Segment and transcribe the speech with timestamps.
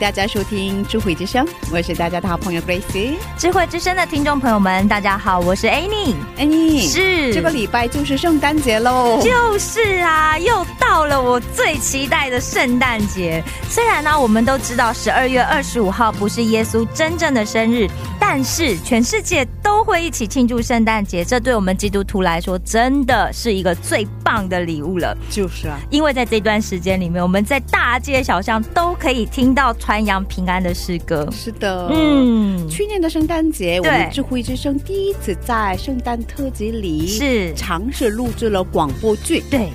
[0.00, 3.18] 大家收听智慧之声，我是大家的好朋友 Grace。
[3.36, 6.14] 智慧之声的听众朋友们，大家好，我是 Annie。
[6.38, 13.40] Annie 是这个礼拜就是圣诞节喽，就是啊，又到了我最期待的圣诞节。
[13.68, 17.88] 虽然呢，我们都知道十二月二十五号不是耶稣真正的生日，
[18.18, 25.16] 但是全世界都会一起庆祝圣诞节，这对我们基督徒来说真的是一个最棒的礼物了。
[25.30, 31.28] 就是啊，因为在这段时间里面，我们在大街小巷都可以听到传扬平安的诗歌。
[31.30, 39.68] 是的，嗯，去年的圣诞节，我们智慧之声第一次在圣诞特辑里是尝试录制了广播剧，对。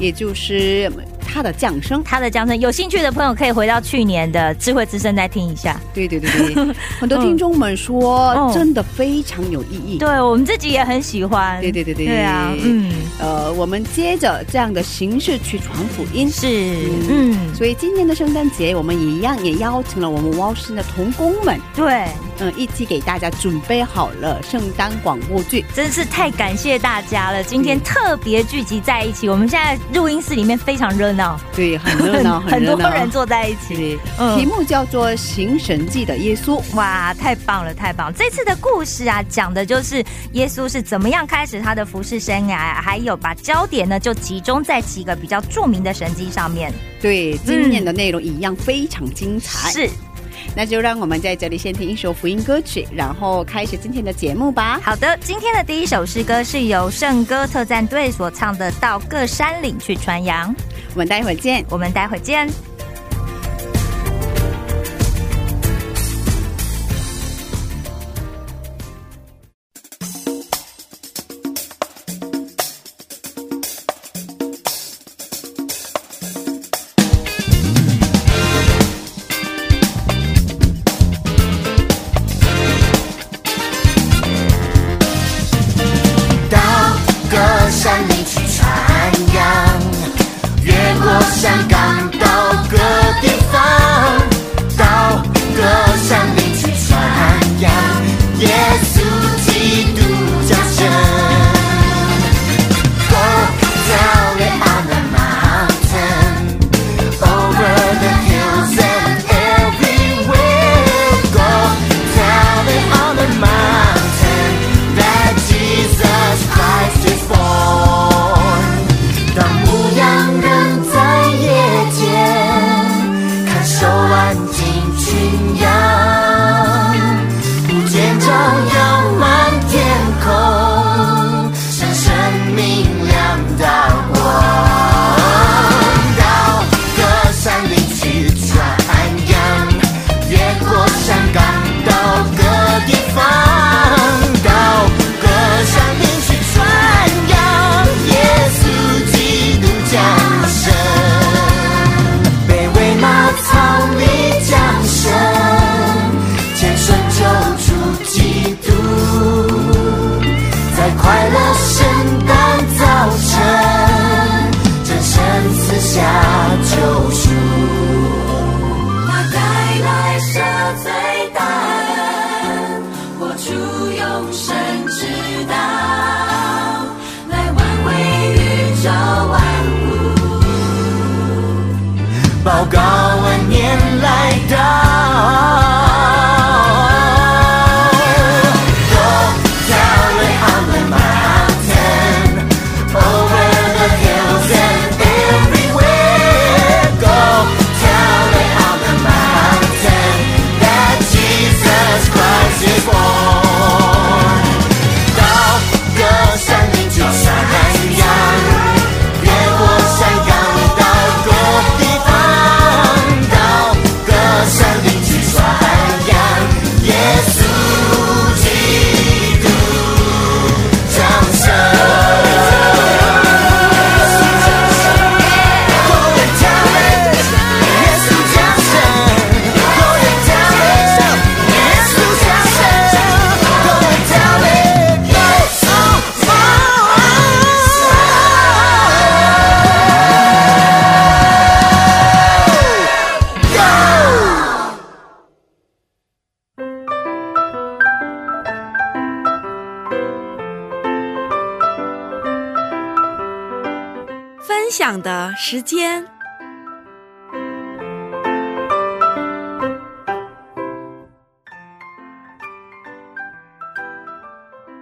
[0.00, 0.90] 也就是
[1.24, 2.02] 他的降生。
[2.02, 5.80] 他的降生，有兴趣的朋友可以回到去年的智慧之声再听一下。
[5.94, 9.98] 对对对对，很多听众们说嗯真的非常有意义。
[9.98, 11.60] 对我们自己也很喜欢。
[11.60, 16.28] 对对对对对啊，嗯，呃，我们接着这样的形式去传福音。
[16.28, 16.46] 是，
[17.08, 22.06] 嗯，所以今年的圣诞节，我们也一样也邀请了我们汪氏的童工们，对，
[22.40, 25.64] 嗯，一起给大家准备好了圣诞广播剧。
[25.74, 27.44] 真是太感谢大家了。
[27.44, 32.70] 今天特别聚集在一起，我们现在录音室里面非常热闹，对，很热闹， 很。
[32.70, 33.74] 多人坐在一起。
[33.74, 36.62] 对，嗯题目叫做《行神迹的耶稣》。
[36.76, 38.12] 哇，太棒了，太棒了！
[38.16, 46.72] 这次的故事啊，讲的就是耶稣是怎么样开始他的服侍生涯，还有把焦点呢就集中在几个比较著名的神迹上面。
[47.02, 49.90] 对，今年的内容一样非常精彩。，是，
[50.54, 54.80] 那就让我们在这里先听一首福音歌曲，然后开始今天的节目吧。
[54.82, 60.54] 好的，今天的第一首诗歌是由圣歌特战队所唱的《到各山岭去传扬》，
[60.94, 61.64] 我们待会儿见。
[61.68, 62.69] 我们待会儿见。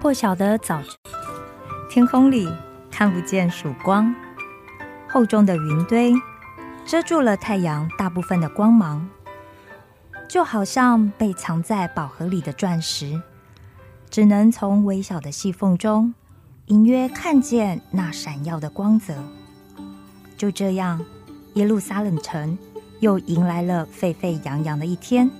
[0.08, 0.90] 破晓的早晨，
[1.90, 2.48] 天空里
[2.90, 4.14] 看不见曙光，
[5.06, 6.14] 厚重的云堆
[6.86, 9.06] 遮住了太阳大部分的光芒，
[10.26, 13.20] 就好像被藏在宝盒里的钻石，
[14.08, 16.14] 只能从微小的细缝中
[16.68, 19.12] 隐约看见那闪耀的光泽。
[20.38, 21.04] 就这样，
[21.52, 22.56] 耶路撒冷城
[23.00, 25.30] 又迎来了沸沸扬扬的一天，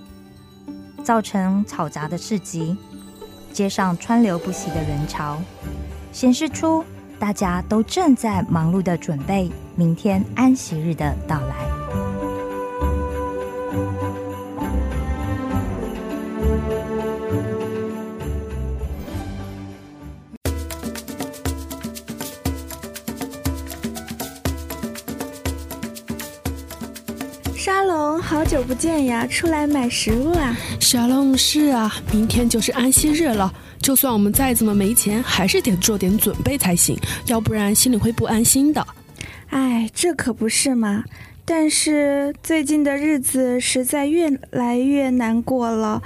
[1.03, 2.77] 造成嘈杂的市集。
[3.53, 5.39] 街上川流不息的人潮，
[6.13, 6.85] 显示出
[7.19, 11.68] 大家都正在忙碌的准备明天安息日的到来。
[28.49, 29.27] 久不见呀！
[29.27, 30.57] 出来买食物啊？
[30.81, 33.53] 小龙是啊，明天就是安息日了。
[33.83, 38.87] 就算我们再怎么没钱，还是得做点准备才行，要不然心里会不安心的。
[39.51, 41.05] 哎，这可不是嘛！
[41.45, 46.03] 但是最近的日子实在越来越难过了。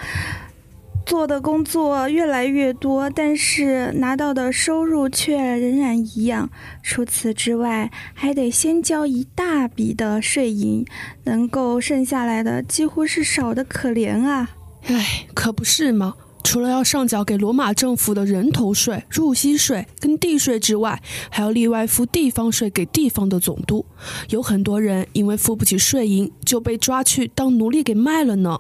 [1.13, 6.49] 做的工作越来越多，但是拿到的收入却仍然一样。
[6.83, 10.87] 除此之外，还得先交一大笔的税银，
[11.25, 14.53] 能够剩下来的几乎是少的可怜啊！
[14.85, 16.15] 唉，可不是吗？
[16.43, 20.99] 除了要上缴给罗马政府的人头税、入息税跟地税之外，
[21.29, 23.85] 还要另外付地方税给地方的总督。
[24.31, 28.59] 有很多人因为付不起税银，就被抓去当奴隶给卖了呢。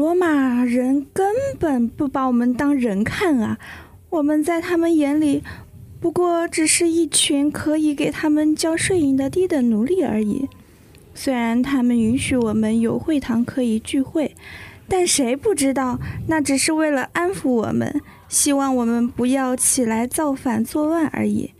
[0.00, 3.58] 罗马人根本不把我们当人看啊！
[4.08, 5.42] 我们在他们眼里，
[6.00, 10.48] 不过只是一群可以给他们交税银的低等奴隶而已。
[11.14, 14.34] 虽然他们允许我们有会堂可以聚会，
[14.88, 21.50] 但谁不知道那只是为了安抚我们，希望我们不要起来造反作乱而已。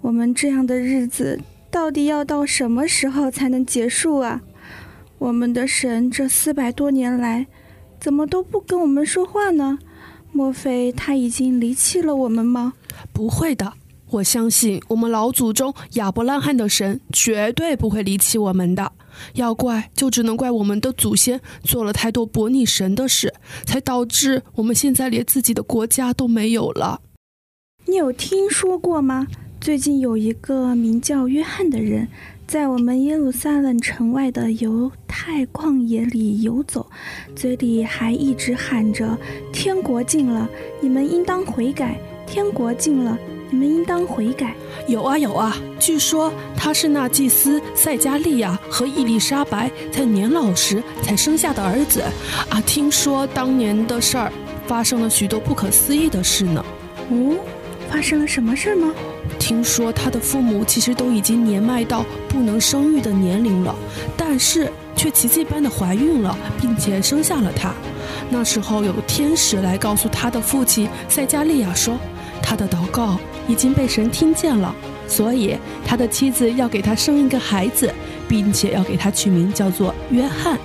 [0.00, 1.38] 我们这样的日子
[1.70, 4.40] 到底要到什么时候才能结束啊？
[5.18, 7.46] 我们的神这四百多年来。
[8.02, 9.78] 怎么都不跟我们说话呢？
[10.32, 12.72] 莫非他已经离弃了我们吗？
[13.12, 13.74] 不会的，
[14.10, 18.90] 我相信我们老祖宗亚伯拉罕的神绝对不会离弃我们的。
[19.34, 23.32] 要怪就只能怪我们的祖先做了太多悖逆神的事，
[23.64, 27.00] 才导致我们现在连自己的国家都没有了。
[27.86, 29.28] 你有听说过吗？
[29.60, 32.08] 最近有一个名叫约翰的人。
[32.52, 36.86] 在我们耶路撒冷城外的犹太旷野里游走，
[37.34, 39.16] 嘴里还一直喊着
[39.54, 40.46] ：“天国近了，
[40.78, 41.94] 你们应当悔改；
[42.26, 43.16] 天国近了，
[43.48, 44.54] 你们应当悔改。”
[44.86, 52.02] 有啊有啊，据说他是那祭司塞加利亚和伊丽莎白在年老时才生下的儿子
[52.50, 52.60] 啊。
[52.66, 54.30] 听说当年的事儿
[54.66, 56.62] 发生了许多不可思议的事呢。
[57.08, 57.34] 哦，
[57.92, 58.90] 发生了什么事吗？
[59.38, 63.74] 听说他的父母其实都已经年迈到不能生育的年龄了，
[64.16, 67.74] 但是却奇迹般的怀孕了，并且生下了他。
[68.30, 71.98] 那时候有天使来告诉他的父亲塞加利亚说，
[72.42, 74.74] 他的祷告已经被神听见了，
[75.06, 77.92] 所以他的妻子要给他生一个孩子，
[78.26, 80.58] 并且要给他取名叫做约翰。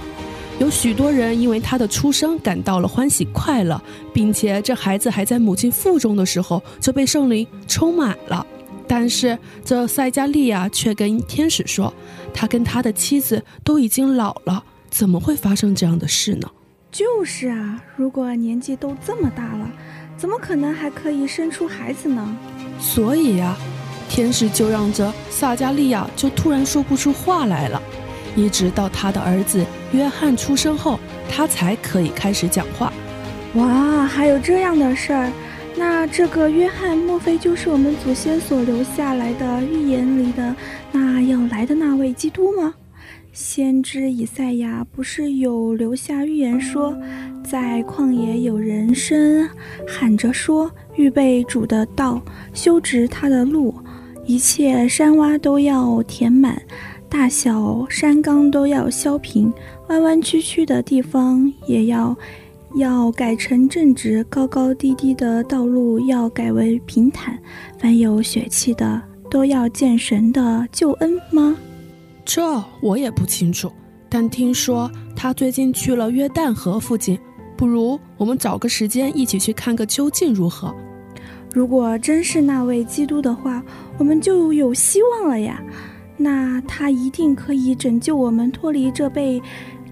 [0.60, 3.80] 有许多人因为他的出生感到了欢喜快乐，
[4.12, 8.46] 并且这孩子还在母亲腹中的时候就被圣灵充满了。
[8.88, 11.94] 但是这塞加利亚却跟天使说，
[12.34, 16.50] 他跟他的妻子都已经老了，怎么会发生这样的事呢？
[16.92, 19.70] 就是啊，如果年纪都这么大了，
[20.18, 22.36] 怎么可能还可以生出孩子呢？
[22.80, 23.56] 所以呀，
[24.10, 27.80] 天使就让这撒加利亚就突然说不出话来了。
[28.38, 32.94] 一直到他的儿子约翰出生后，他才可以开始讲话。
[33.56, 35.32] 哇，还有这样的事儿？
[35.76, 40.56] 那这个约翰，莫非就是我们祖先所留下来的预言里的
[40.92, 42.74] 那要来的那位基督吗？
[43.34, 46.96] 先知以赛亚不是有留下预言说，
[47.44, 49.48] 在旷野有人声
[49.88, 52.20] 喊着说：“预备主的道，
[52.54, 53.74] 修直他的路，
[54.26, 56.60] 一切山洼都要填满。”
[57.10, 59.52] 大小山冈都要削平，
[59.88, 62.16] 弯弯曲曲的地方也要
[62.76, 67.38] 要改成正直，高高低低的道路要改为平坦。
[67.80, 71.56] 凡有血气的都要见神的救恩吗？
[72.26, 73.72] 这我也不清楚，
[74.10, 77.18] 但听说他最近去了约旦河附近，
[77.56, 80.76] 不如我们找个时间一起去看个究竟如何？
[81.54, 83.64] 如果真是那位基督的话，
[83.98, 85.64] 我们就有希望了呀。
[86.18, 89.42] 那他一定可以拯救我们脱离这被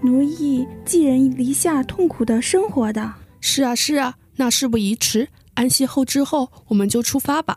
[0.02, 3.14] 奴役、寄人篱下痛苦的生活的。
[3.40, 7.56] 是啊，是啊，那事不宜迟，安息后之后我们就出发吧。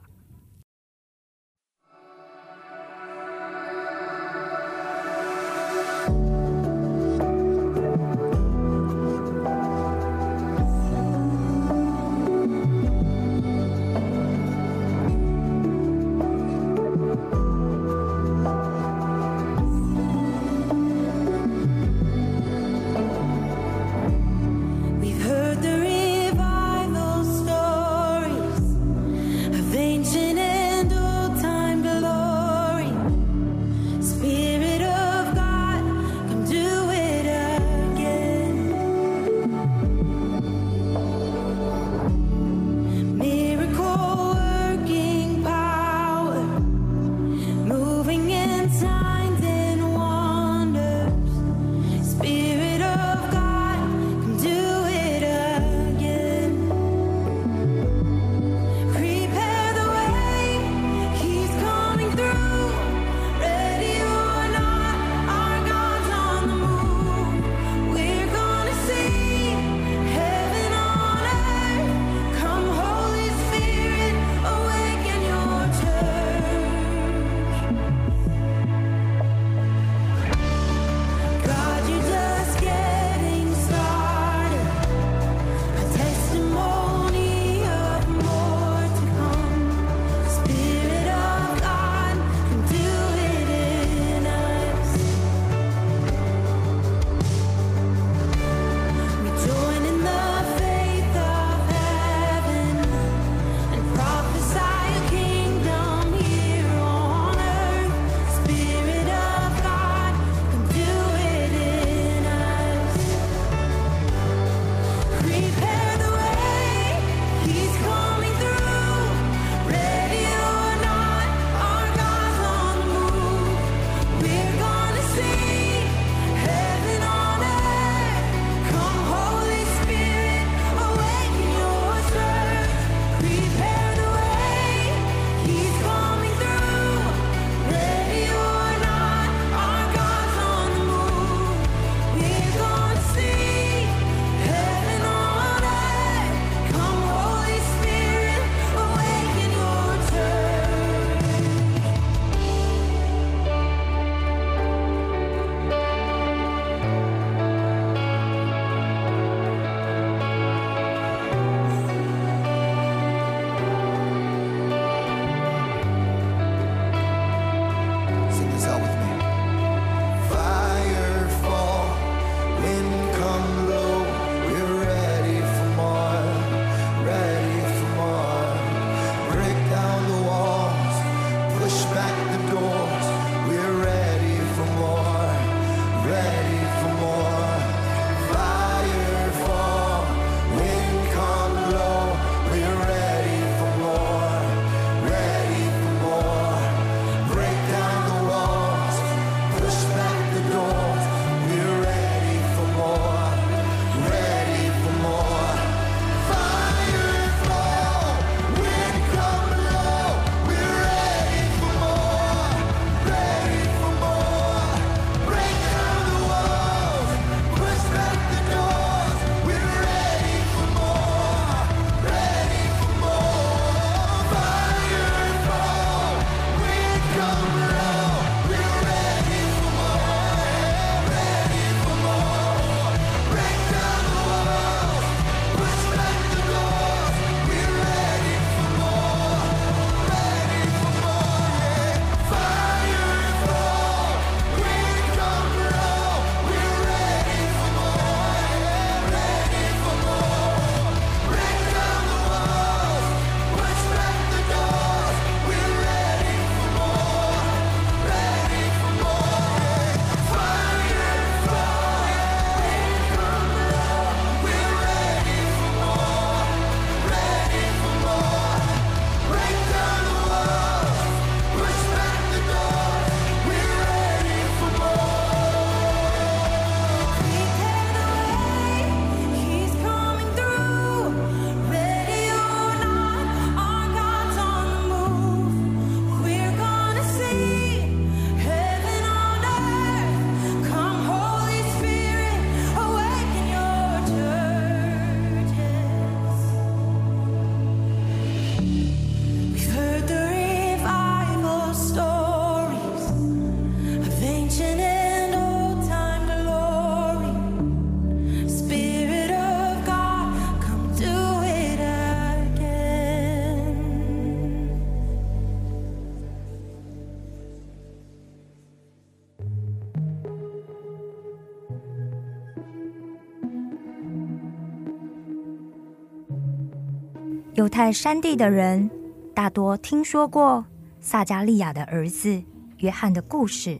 [327.59, 328.89] 犹太山地的人
[329.35, 330.63] 大多听说过
[331.01, 332.41] 撒加利亚的儿子
[332.77, 333.77] 约翰的故事，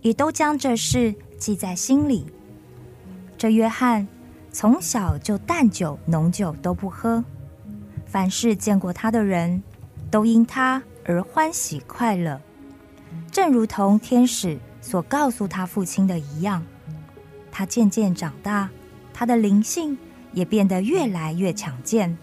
[0.00, 2.24] 也都将这事记在心里。
[3.36, 4.06] 这约翰
[4.52, 7.24] 从小就淡酒浓酒都不喝，
[8.06, 9.60] 凡是见过他的人
[10.08, 12.40] 都因他而欢喜快乐，
[13.32, 16.64] 正如同天使所告诉他父亲的一样。
[17.50, 18.70] 他渐渐长大，
[19.12, 19.98] 他的灵性
[20.32, 22.16] 也变得越来越强健。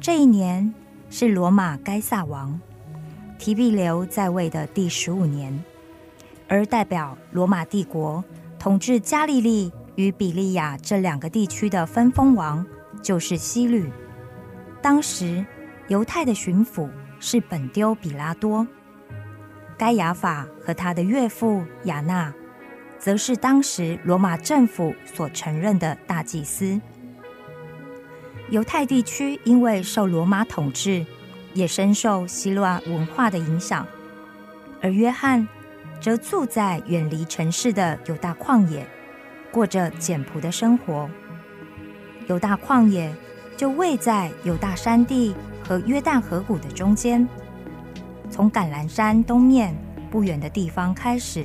[0.00, 0.72] 这一年
[1.10, 2.60] 是罗马该萨王
[3.38, 5.62] 提庇留在位的第十五年，
[6.48, 8.24] 而代表罗马帝国
[8.58, 12.64] 统治加利利与比利亚这两个地区的分封王
[13.02, 13.90] 就是希律。
[14.80, 15.44] 当时
[15.88, 18.66] 犹太的巡抚是本丢比拉多，
[19.76, 22.32] 该亚法和他的岳父亚纳，
[22.98, 26.80] 则是当时罗马政府所承认的大祭司。
[28.50, 31.04] 犹太地区因为受罗马统治，
[31.52, 33.84] 也深受希腊文化的影响，
[34.80, 35.46] 而约翰
[36.00, 38.86] 则住在远离城市的犹大旷野，
[39.50, 41.10] 过着简朴的生活。
[42.28, 43.12] 犹大旷野
[43.56, 47.28] 就位在犹大山地和约旦河谷的中间，
[48.30, 49.74] 从橄榄山东面
[50.08, 51.44] 不远的地方开始，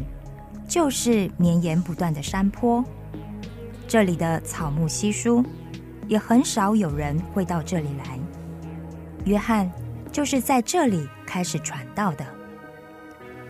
[0.67, 2.85] 就是绵延不断的山坡。
[3.87, 5.43] 这里的草木稀疏。
[6.11, 8.19] 也很少有人会到这里来。
[9.23, 9.71] 约翰
[10.11, 12.25] 就是在这里开始传道的。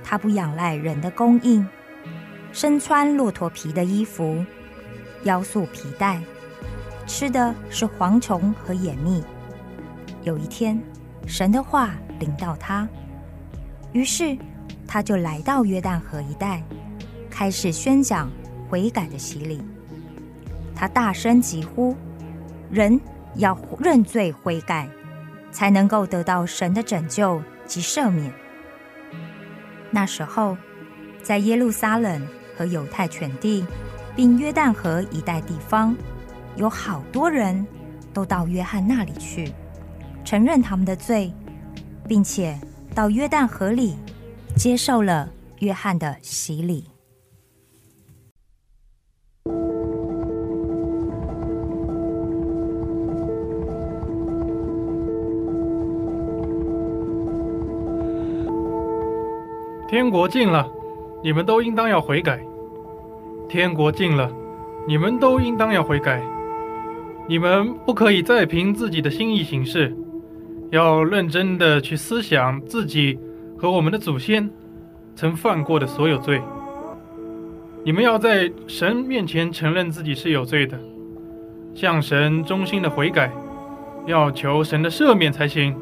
[0.04, 1.68] 他不仰赖人的供应，
[2.52, 4.46] 身穿骆驼皮的衣服，
[5.24, 6.22] 腰束皮带，
[7.08, 9.24] 吃的是蝗虫和野蜜。
[10.22, 10.80] 有一天，
[11.26, 12.88] 神的话临到他，
[13.92, 14.38] 于是
[14.88, 16.62] 他就来到约旦河一带，
[17.28, 18.30] 开始宣讲
[18.70, 19.64] 悔改的洗礼。
[20.76, 21.96] 他大声疾呼。
[22.72, 23.00] 人
[23.36, 24.88] 要认罪悔改，
[25.52, 28.32] 才能够得到神的拯救及赦免。
[29.90, 30.58] 那时候，
[31.22, 32.26] 在耶路撒冷
[32.58, 33.66] 和犹太全地，
[34.16, 35.96] 并约旦河一带地方，
[36.56, 37.66] 有好多人
[38.14, 39.52] 都到约翰那里去，
[40.24, 41.34] 承认他们的罪，
[42.08, 42.60] 并且
[42.96, 43.98] 到约旦河里
[44.56, 45.30] 接受了
[45.60, 46.91] 约翰的洗礼。
[59.92, 60.66] 天国近了，
[61.22, 62.40] 你们都应当要悔改。
[63.50, 64.32] 天国近了，
[64.88, 66.24] 你们都应当要悔改。
[67.28, 69.94] 你们不可以再凭自己的心意行事，
[70.70, 73.20] 要认真的去思想自己
[73.58, 74.50] 和我们的祖先
[75.14, 76.42] 曾犯过的所有罪。
[77.84, 80.80] 你们要在神面前承认自己是有罪的，
[81.76, 83.30] 向神衷心的悔改，
[84.06, 85.76] 要求神的赦免才行。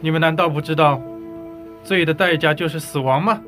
[0.00, 1.02] 你们难道不知道？
[1.82, 3.42] 罪的代价就是死亡吗？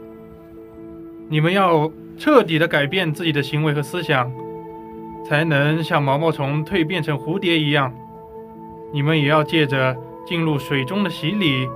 [1.29, 4.31] 你们要彻底的改变自己的行为和思想，
[5.27, 7.94] 才能像毛毛虫蜕变成蝴蝶一样。
[8.92, 11.66] 你们也要借着进入水中的洗礼，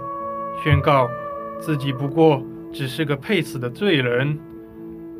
[0.62, 1.08] 宣告
[1.60, 2.42] 自己不过
[2.72, 4.38] 只是个配死的罪人，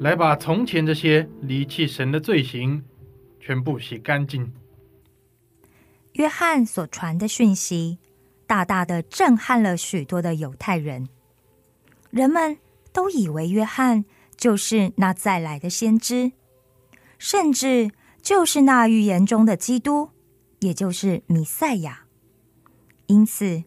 [0.00, 2.82] 来把从前这些离弃神的罪行
[3.40, 4.52] 全部洗干净。
[6.12, 7.98] 约翰所传的讯息，
[8.46, 11.08] 大大的震撼了许多的犹太人。
[12.10, 12.58] 人们
[12.92, 14.04] 都以为约翰
[14.36, 16.32] 就是那再来的先知，
[17.18, 17.90] 甚至
[18.22, 20.10] 就是那预言中的基督，
[20.60, 22.04] 也就是弥赛亚。
[23.06, 23.64] 因此，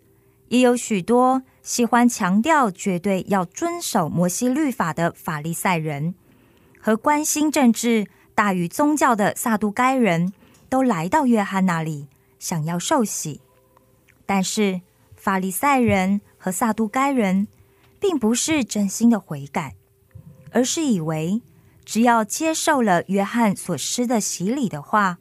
[0.50, 6.16] 也有许多喜欢强调绝对要遵守摩西律法的法利赛人，
[6.80, 10.34] 和关心政治大于宗教的撒都该人
[10.70, 12.08] 都来到约翰那里，
[12.40, 13.42] 想要受洗。
[14.26, 14.82] 但是，
[15.16, 17.48] 法利赛人和撒都该人。
[18.02, 19.76] 并不是真心的悔改，
[20.52, 21.42] 而是以为
[21.86, 25.20] 只要接受了约翰所施的洗礼的话，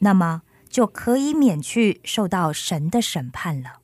[0.00, 3.80] 那么就可以免去受到神的审判了。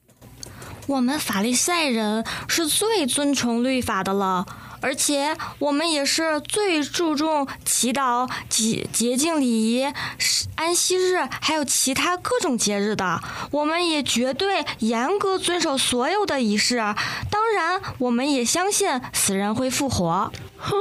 [0.89, 4.45] 我们法利赛人是最尊崇律法的了。
[4.83, 9.87] 而且我们也是最注重祈祷、洁洁净礼仪、
[10.57, 13.21] 安息日，还有其他各种节日的。
[13.53, 16.77] 我们也绝对严格遵守所有的仪式。
[17.31, 20.31] 当然，我们也相信死人会复活。
[20.59, 20.75] 哼，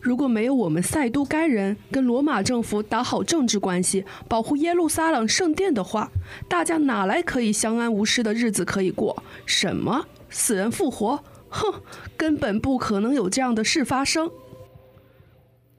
[0.00, 6.10] 如果没有我们赛都该人跟罗马政府打好政治关系，保护耶路撒冷圣殿的话，
[6.48, 9.22] 大家哪来可以相安无事的日子可以过？
[9.46, 11.24] 什么死人复活？
[11.48, 11.82] 哼，
[12.16, 14.30] 根本不可能有这样的事发生。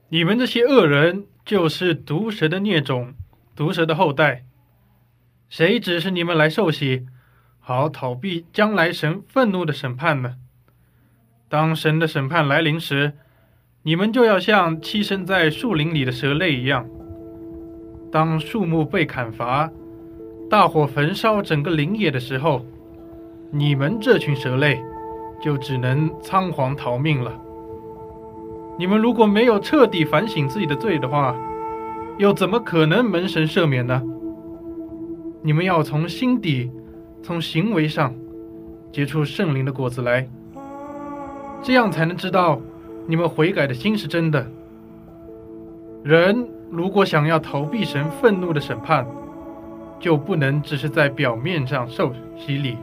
[0.08, 3.14] 你们这些恶人就是毒蛇的孽种，
[3.54, 4.44] 毒蛇的后代。
[5.48, 7.06] 谁指示你们来受洗，
[7.60, 10.36] 好逃避将来神愤怒的审判呢？
[11.48, 13.14] 当神的审判来临时，
[13.82, 16.86] 你们就要像栖身在树林里的蛇类一样。
[18.12, 19.70] 当树木被砍伐，
[20.50, 22.64] 大火焚烧整个林野的时候，
[23.50, 24.82] 你们这群蛇类
[25.40, 27.32] 就只能仓皇逃命了。
[28.78, 31.34] 你们如果没有彻底反省自己的罪的话，
[32.16, 34.02] 又怎么可能蒙神赦免呢？
[35.42, 36.70] 你们要从心底、
[37.22, 38.14] 从行为上
[38.92, 40.28] 结出圣灵的果子来，
[41.62, 42.60] 这样才能知道
[43.06, 44.46] 你们悔改的心是真的。
[46.02, 49.06] 人如果想要逃避神愤怒的审判，
[50.00, 52.76] 就不能只是在表面上受洗礼，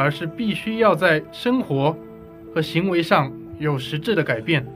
[0.00, 1.94] 而是必须要在生活
[2.54, 4.66] 和行为上有实质的改变，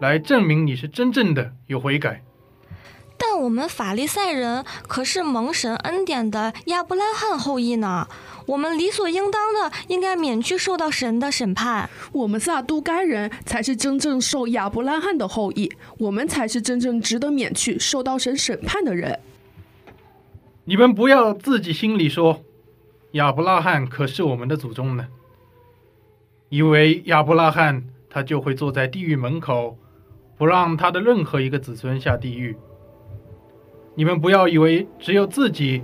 [0.00, 2.22] 来证明你是真正的有悔改。
[3.18, 8.08] 但我们法利赛人可是蒙神恩典的亚伯拉罕后裔呢，
[8.46, 11.90] 我们理所应当的应该免去受到神的审判。
[12.12, 19.20] 我们撒都该人才是真正受亚伯拉罕的后裔，我们才是真正值得免去受到神审判的人。
[20.64, 22.42] 你们不要自己心里说，
[23.16, 25.06] 亚伯拉罕可是我们的祖宗呢，
[26.50, 29.78] 以为亚伯拉罕他就会坐在地狱门口，
[30.36, 32.54] 不让他的任何一个子孙下地狱。
[33.94, 35.82] 你们不要以为只有自己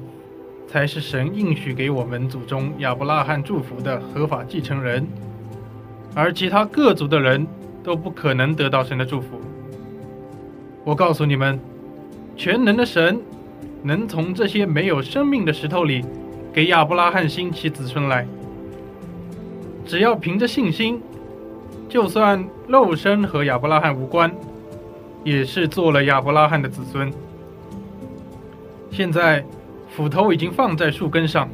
[0.66, 5.06] 才是神应许给我们祖宗亚伯拉罕祝福的合法继承人，
[6.14, 7.46] 而其他各族的人
[7.82, 9.40] 都不可能得到神的祝福。
[10.84, 11.58] 我告诉你们，
[12.36, 13.18] 全能的神
[13.82, 16.04] 能从这些没有生命的石头里
[16.52, 18.26] 给亚伯拉罕兴起子孙来。
[19.86, 21.00] 只要凭着信心，
[21.88, 24.30] 就算肉身和亚伯拉罕无关，
[25.24, 27.12] 也是做了亚伯拉罕的子孙。
[28.90, 29.44] 现在，
[29.88, 31.48] 斧头已经放在树根上，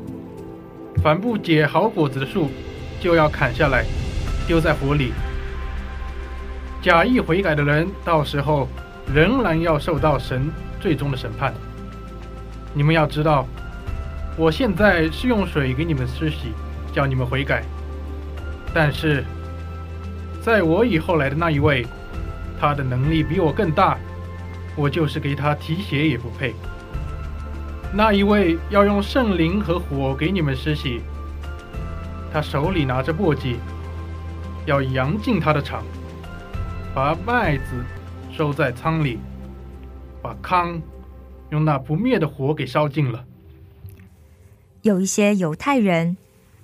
[1.02, 2.48] 凡不结好果子的树，
[3.00, 3.84] 就要砍下来，
[4.46, 5.12] 丢在火里。
[6.82, 8.68] 假意悔改的人，到时候
[9.12, 11.54] 仍然要受到神最终的审判。
[12.74, 13.46] 你们要知道，
[14.38, 16.52] 我现在是用水给你们施洗，
[16.92, 17.64] 叫你们悔改。
[18.72, 19.24] 但是，
[20.40, 21.84] 在我以后来的那一位，
[22.60, 23.98] 他的能力比我更大，
[24.76, 26.54] 我就是给他提鞋也不配。
[27.92, 31.00] 那一位要用圣灵和火给你们施洗，
[32.32, 33.56] 他手里拿着簸箕，
[34.66, 35.82] 要扬进他的场，
[36.94, 37.84] 把麦子
[38.30, 39.18] 收在仓里，
[40.22, 40.80] 把糠
[41.50, 43.24] 用那不灭的火给烧尽了。
[44.88, 46.16] 有一些犹太人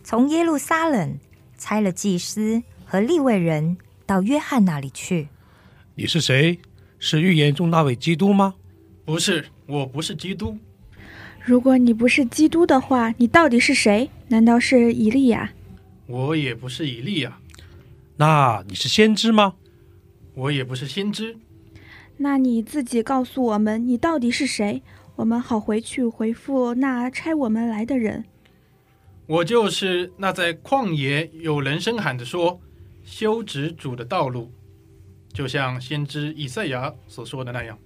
[0.02, 1.18] 从耶路撒冷
[1.58, 5.28] 拆了祭司和立位人到约翰那里去。
[5.94, 6.58] 你是谁？
[6.98, 8.54] 是预言中那位基督吗？
[9.04, 10.56] 不是，我不是基督。
[11.44, 14.08] 如果你不是基督的话，你到底是谁？
[14.28, 15.52] 难道是以利亚？
[16.06, 17.38] 我也不是以利亚。
[18.16, 19.56] 那你是先知吗？
[20.34, 21.36] 我也不是先知。
[22.16, 24.82] 那你自己告诉我们，你到底是谁？
[25.16, 28.24] 我们好回去回复那差我们来的人。
[29.26, 32.60] 我就是那在旷野有人声喊着说
[33.04, 34.52] ：“修直主的道路”，
[35.32, 37.78] 就像先知以赛亚所说的那样。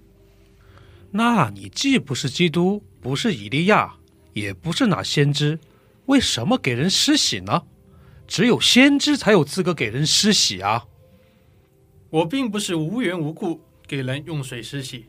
[1.10, 3.94] 那你既不是基督，不是以利亚，
[4.32, 5.58] 也不是那先知，
[6.06, 7.64] 为什么给人施洗呢？
[8.26, 10.86] 只有先知才有资格给人施洗啊！
[12.10, 15.06] 我并不是无缘无故给人用水施洗，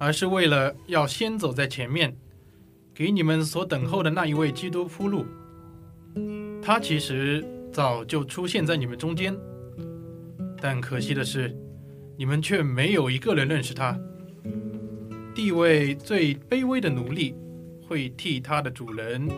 [0.00, 2.16] 而是为了要先走在前面，
[2.94, 5.26] 给你们所等候的那一位基督铺路。
[6.62, 9.36] 他其实早就出现在你们中间，
[10.58, 11.54] 但可惜的是，
[12.16, 13.94] 你们却没有一个人认识他。
[15.34, 17.34] 地位最卑微的奴隶，
[17.86, 19.28] 会替他的主人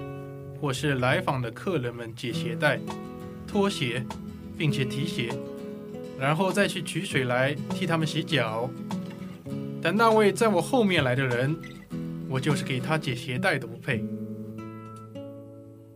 [0.61, 2.79] 或是来访的客人们解鞋带、
[3.48, 4.07] 脱鞋，
[4.57, 5.29] 并且提鞋，
[6.16, 8.70] 然后再去取水来替他们洗脚。
[9.82, 11.56] 但那位在我后面来的人，
[12.28, 14.04] 我就是给他解鞋带都不配。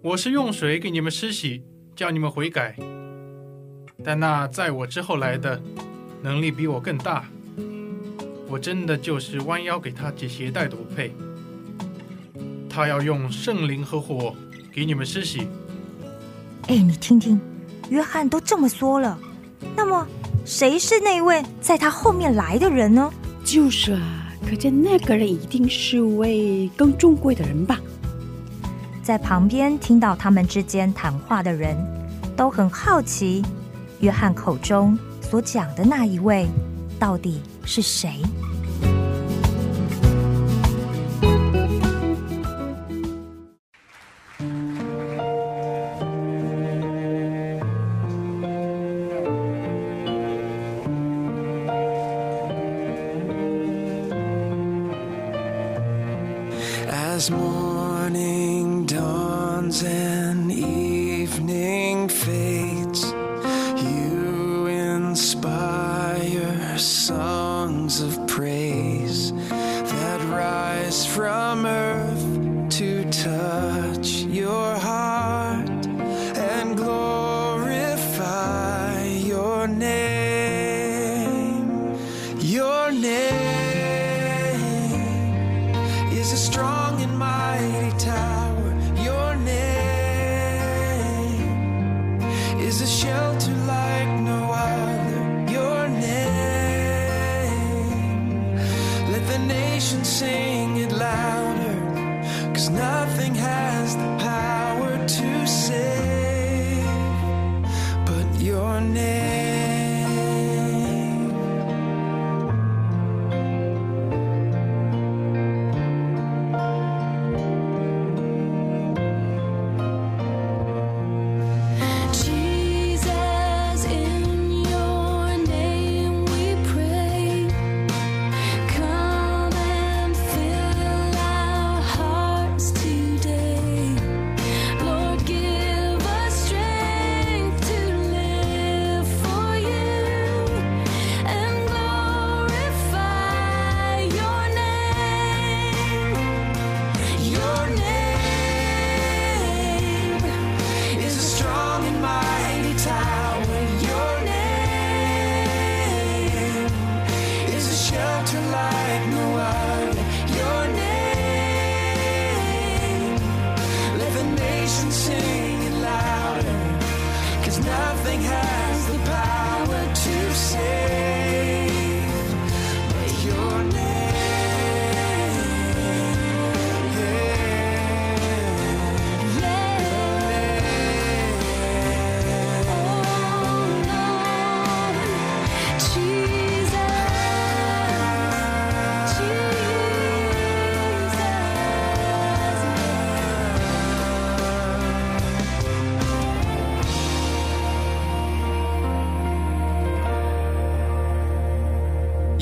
[0.03, 1.63] 我是用水给你们施洗，
[1.95, 2.75] 叫你们悔改。
[4.05, 5.61] 但那在我之后来的，
[6.21, 7.25] 能力比我更大。
[8.49, 11.15] 我真的就是弯腰给他解鞋带都不配。
[12.69, 14.35] 他要用圣灵和火
[14.73, 15.49] 给你们施洗。
[16.67, 17.41] 哎，你听听，
[17.89, 19.19] 约翰都这么说了，
[19.77, 20.07] 那么
[20.45, 23.13] 谁是那位在他后面来的人呢？
[23.47, 27.81] 就是啊，可见那个人一定是位更尊贵的人吧？
[29.05, 31.77] 在旁边听到他们之间谈话的人，
[32.37, 33.45] 都很好奇，
[34.01, 36.49] 约翰口中所讲的那一位
[36.99, 38.21] 到底是谁？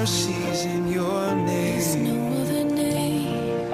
[0.00, 1.46] mercies in your name.
[1.46, 3.68] There's no other name.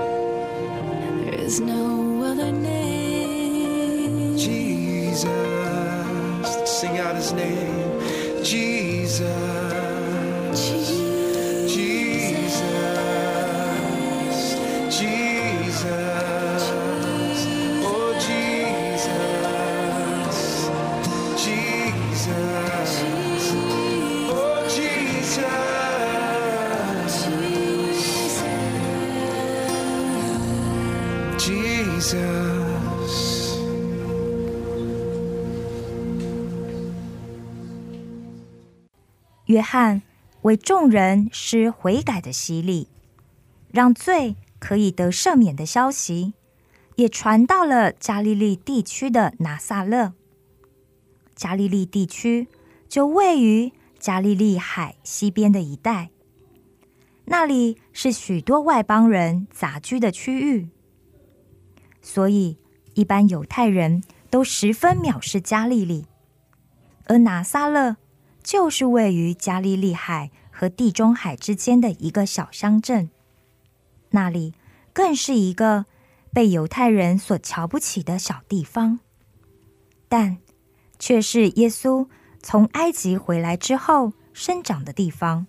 [1.24, 4.36] There is no other name.
[4.36, 5.22] Jesus.
[6.80, 8.00] Sing out his name.
[8.42, 9.45] Jesus.
[39.56, 40.02] 约翰
[40.42, 42.88] 为众人施悔改的洗礼，
[43.70, 46.34] 让罪可以得赦免的消息，
[46.96, 50.12] 也传到了加利利地区的拿撒勒。
[51.34, 52.48] 加利利地区
[52.86, 56.10] 就位于加利利海西边的一带，
[57.24, 60.68] 那里是许多外邦人杂居的区域，
[62.02, 62.58] 所以
[62.92, 66.04] 一般犹太人都十分藐视加利利，
[67.06, 67.96] 而拿撒勒。
[68.46, 73.10] 就是位于加利利海和地中海之间的一个小乡镇，
[74.10, 74.54] 那里
[74.92, 75.86] 更是一个
[76.32, 79.00] 被犹太人所瞧不起的小地方，
[80.08, 80.38] 但
[80.96, 82.06] 却是耶稣
[82.40, 85.48] 从埃及回来之后生长的地方。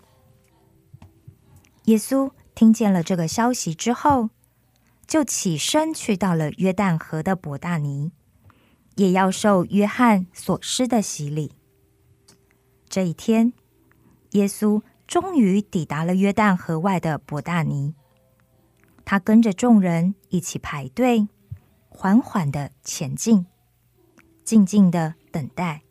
[1.84, 4.32] 耶稣听见了这个消息之后，
[5.06, 8.12] 就起身去到了约旦河的伯大尼，
[8.96, 11.52] 也要受约翰所施的洗礼。
[12.90, 13.54] 这一天，
[14.32, 17.94] 耶稣终于抵达了约旦河外的伯大尼。
[19.06, 21.28] 他跟着众人一起排队，
[21.88, 23.46] 缓缓的前进，
[24.44, 25.84] 静静的等待，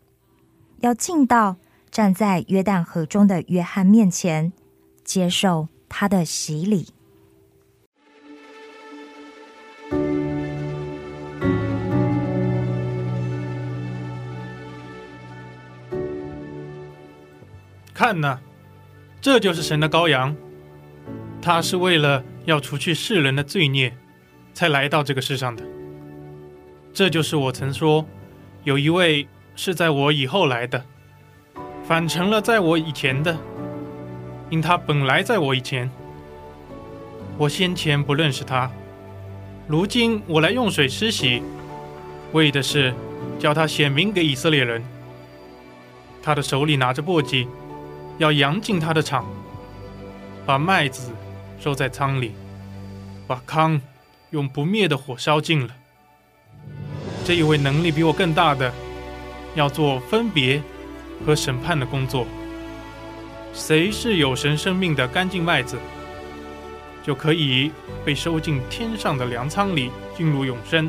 [0.81, 1.57] 要进到
[1.91, 4.53] 站在约旦河中的约翰面前，
[5.05, 6.96] 接受他的洗礼。
[17.97, 18.39] 看呐，
[19.23, 20.37] 这就是神的羔羊，
[21.41, 23.97] 他是为了要除去世人的罪孽，
[24.53, 25.65] 才来到这个世上的。
[26.93, 28.05] 这就是我曾说，
[28.65, 30.85] 有一位是在我以后来的，
[31.85, 33.35] 反成了在我以前的，
[34.51, 35.91] 因他本来在我以前。
[37.39, 38.71] 我先前不认识他，
[39.67, 41.43] 如今我来用水施洗，
[42.33, 42.93] 为的是
[43.39, 44.85] 叫他显明给以色列人。
[46.23, 47.49] 他的手里拿着簸箕。
[48.19, 49.27] 要扬进他的场，
[50.47, 51.13] 把麦子
[51.61, 52.33] 收在仓里，
[53.27, 53.81] 把糠
[54.31, 55.75] 用不灭的火烧尽了。
[57.25, 58.73] 这一位能力比我更大的，
[59.55, 60.63] 要做分别
[61.27, 62.27] 和审判的工作。
[63.53, 65.77] 谁是有神生命的干净麦子，
[67.03, 67.71] 就可以
[68.05, 70.89] 被收进天上的粮仓里，进入永生；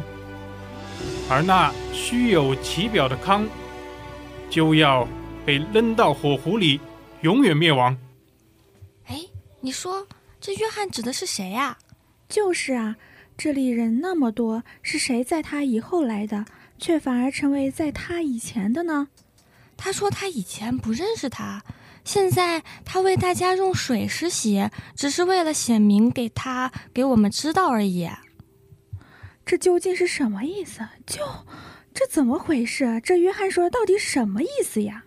[1.30, 3.46] 而那虚有其表的糠，
[4.50, 5.08] 就要
[5.46, 6.80] 被扔到火湖里。
[7.22, 7.98] 永远灭亡。
[9.06, 9.22] 哎，
[9.62, 10.08] 你说
[10.40, 11.78] 这约翰指的是谁呀、
[12.30, 12.96] 就是啊，
[13.36, 16.46] 这里人那么多，是谁在他以后来的，
[16.78, 19.08] 却反而成为在他以前的呢？
[19.76, 21.64] 他说他以前不认识他，
[22.04, 28.10] 现在他为大家用水施洗，只是为了显明给他给我们知道而已。
[29.44, 30.88] 这究竟是什么意思？
[31.06, 31.24] 就
[31.94, 33.02] 这怎么回事？
[33.04, 35.06] 这约翰说的到底什么意思呀？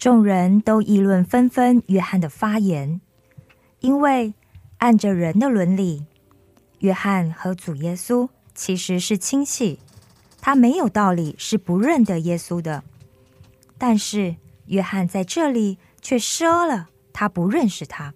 [0.00, 3.02] 众人都议论纷纷约翰的发言，
[3.80, 4.32] 因为
[4.78, 6.06] 按着人的伦理，
[6.78, 9.78] 约翰和主耶稣其实是亲戚，
[10.40, 12.82] 他没有道理是不认得耶稣的。
[13.76, 14.36] 但是
[14.68, 18.14] 约翰在这里却说了他不认识他。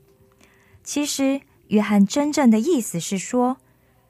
[0.83, 3.59] 其实约翰真正的意思是说，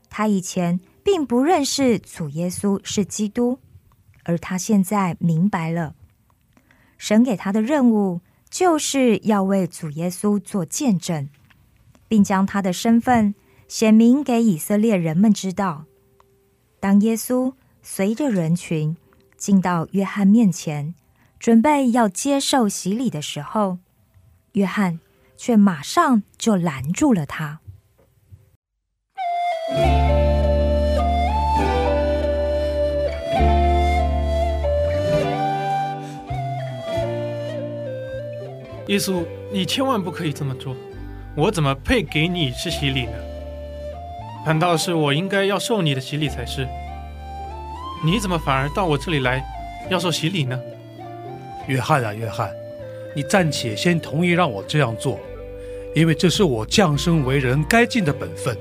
[0.09, 3.59] 他以前并不认识主耶稣是基督，
[4.23, 5.97] 而他现在明白了。
[7.05, 11.29] 神给他的任务就是要为主耶稣做见证，
[12.09, 13.35] 并将他的身份
[13.69, 15.85] 显明给以色列人们知道。
[16.81, 17.53] 当耶稣
[17.83, 18.97] 随着人群
[19.37, 20.95] 进到约翰面前，
[21.39, 23.77] 准备要接受洗礼的时候，
[24.53, 24.99] 约翰
[25.37, 27.61] 却马上就拦住了他。
[38.89, 40.77] 耶稣，你千万不可以这么做！
[41.35, 43.13] 我怎么配给你吃洗礼呢？
[44.45, 46.69] 难道是我应该要受你的洗礼才是？
[48.05, 49.43] 你怎么反而到我这里来
[49.89, 50.61] 要受洗礼呢？
[51.67, 52.51] 约翰啊，约翰，
[53.17, 55.19] 你暂且先同意让我这样做，
[55.95, 58.55] 因为这是我降生为人该尽的本分。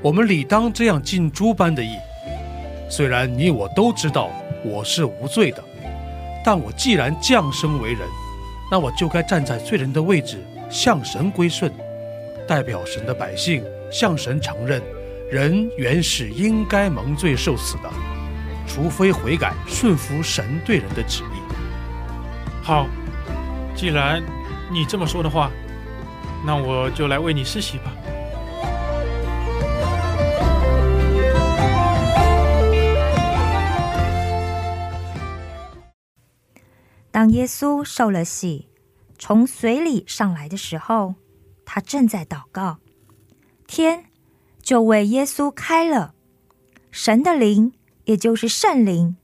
[0.00, 1.96] 我们理当这样尽诸般的义。
[2.88, 4.30] 虽然你我都知道
[4.64, 5.62] 我是无罪的，
[6.42, 8.00] 但我既然降生为人，
[8.72, 11.70] 那我就该站在罪人的位置，向神归顺，
[12.48, 14.80] 代表神的百姓向神承认，
[15.30, 17.90] 人原是应该蒙罪受死的，
[18.66, 21.36] 除非悔改，顺服神对人的旨意。
[22.62, 22.86] 好，
[23.74, 24.22] 既然
[24.72, 25.50] 你这么说的话，
[26.42, 27.92] 那我就来为你施洗吧。
[37.22, 38.66] 当耶稣受了洗，
[39.16, 41.14] 从水里上来的时候，
[41.64, 42.78] 他正在祷告，
[43.68, 44.06] 天
[44.60, 46.16] 就为耶稣开了，
[46.90, 47.74] 神的灵，
[48.06, 49.14] 也就是圣灵，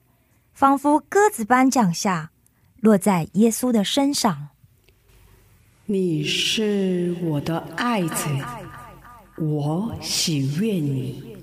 [0.52, 2.30] 仿佛鸽子般降下，
[2.78, 4.50] 落在耶稣的身上。
[5.86, 8.28] 你是我的爱子，
[9.38, 11.36] 我喜悦你。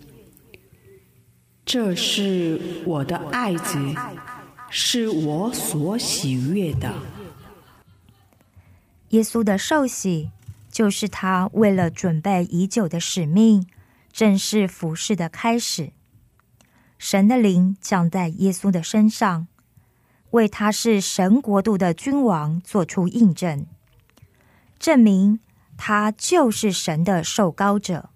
[1.65, 3.77] 这是我的爱子，
[4.69, 6.93] 是我所喜悦的。
[9.09, 10.31] 耶稣的受洗，
[10.69, 13.65] 就是他为了准备已久的使命，
[14.11, 15.91] 正式服侍的开始。
[16.97, 19.47] 神的灵降在耶稣的身上，
[20.31, 23.65] 为他是神国度的君王做出印证，
[24.79, 25.39] 证明
[25.77, 28.09] 他就是神的受膏者。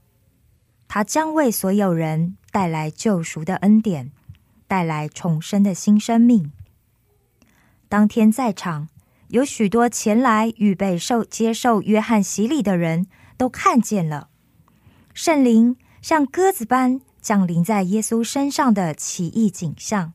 [0.87, 4.11] 他将为所有人带来救赎的恩典，
[4.69, 6.53] 带来重生的新生命。
[7.89, 8.87] 当天在场
[9.29, 14.29] 有许多前来预备受接受约翰洗礼的人都看见了
[15.13, 20.13] 圣灵像鸽子般降临在耶稣身上的奇异景象。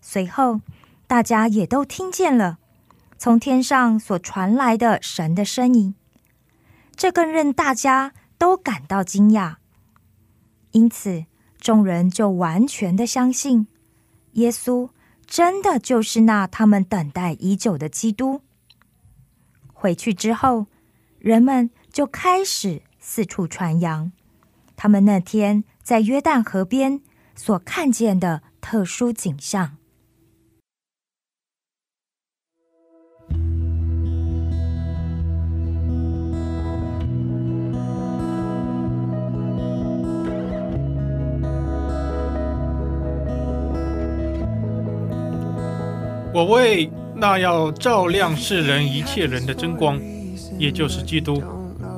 [0.00, 0.60] 随后，
[1.08, 2.58] 大家也都听见了
[3.18, 5.94] 从天上所传来的神的声音，
[6.94, 9.56] 这更让大家都感到惊讶。
[10.70, 11.24] 因此，
[11.64, 13.66] 众人就完全的相信
[14.32, 14.90] 耶稣
[15.24, 18.42] 真的就是那他们等待已久的基督。
[19.72, 20.66] 回去之后，
[21.18, 24.12] 人们就开始四处传扬
[24.76, 27.00] 他们那天在约旦河边
[27.34, 29.78] 所看见的特殊景象。
[46.34, 50.00] 我为那要照亮世人一切人的真光，
[50.58, 51.40] 也就是基督，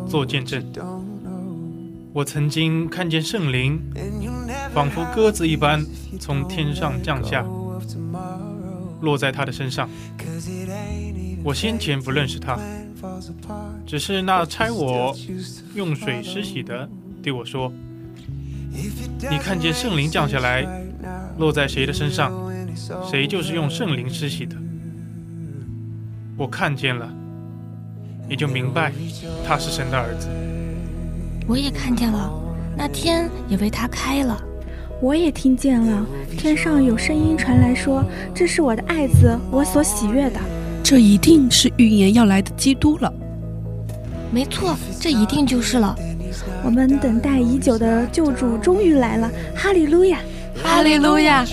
[0.06, 0.62] 做见证。
[2.12, 3.80] 我曾经看见圣灵，
[4.74, 5.82] 仿佛鸽子一般
[6.20, 7.46] 从天上降下，
[9.00, 9.88] 落在他的身上。
[11.42, 12.58] 我先前不认识他，
[13.86, 15.16] 只是那差我
[15.74, 16.86] 用水施洗的
[17.22, 17.72] 对我说
[19.30, 20.66] ：“你看见圣灵降下来，
[21.38, 22.30] 落在谁的身上？”
[23.08, 24.54] 谁就是用圣灵施洗的，
[26.36, 27.08] 我看见了，
[28.28, 28.92] 也就明白
[29.46, 30.28] 他是神的儿子。
[31.48, 32.30] 我也看见了，
[32.76, 34.40] 那天也为他开了。
[35.00, 36.06] 我也听见了，
[36.38, 38.04] 天上有声音传来说
[38.34, 40.40] ：“这是我的爱子，我所喜悦的。”
[40.82, 43.12] 这一定是预言要来的基督了。
[44.30, 45.94] 没错，这一定就是了。
[46.64, 50.18] 我们等待已久的救主终于来了，哈利路亚！
[50.62, 51.44] 哈利路亚！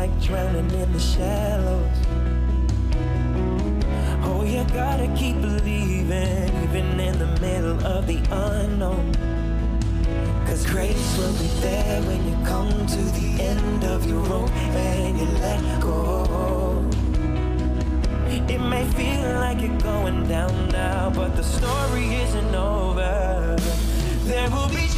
[0.00, 1.98] Like drowning in the shallows.
[4.24, 9.12] Oh, you gotta keep believing, even in the middle of the unknown.
[10.46, 15.18] Cause grace will be there when you come to the end of your rope and
[15.20, 16.88] you let go.
[18.54, 23.54] It may feel like you're going down now, but the story isn't over.
[24.30, 24.89] There will be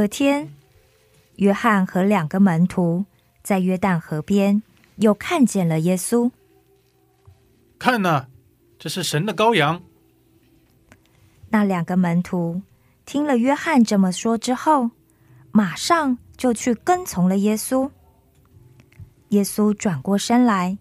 [0.00, 0.50] 隔天，
[1.36, 3.04] 约翰和两个门徒
[3.42, 4.62] 在约旦河边
[4.96, 6.30] 又看见了耶稣。
[7.78, 8.24] 看呐，
[8.78, 9.82] 这是神的羔羊。
[11.50, 12.62] 那两个门徒
[13.04, 14.88] 听了约翰这么说之后，
[15.52, 17.90] 马上就去跟从了耶稣。
[19.28, 20.78] 耶稣转过身来，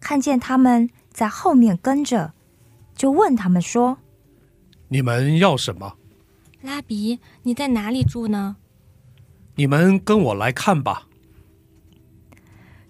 [0.00, 2.32] 看见他们在后面跟着，
[2.96, 3.98] 就问他们说
[4.88, 5.96] 你们要什么？
[6.66, 8.56] 拉比，你在哪里住呢？
[9.54, 11.06] 你们跟我来看吧。：“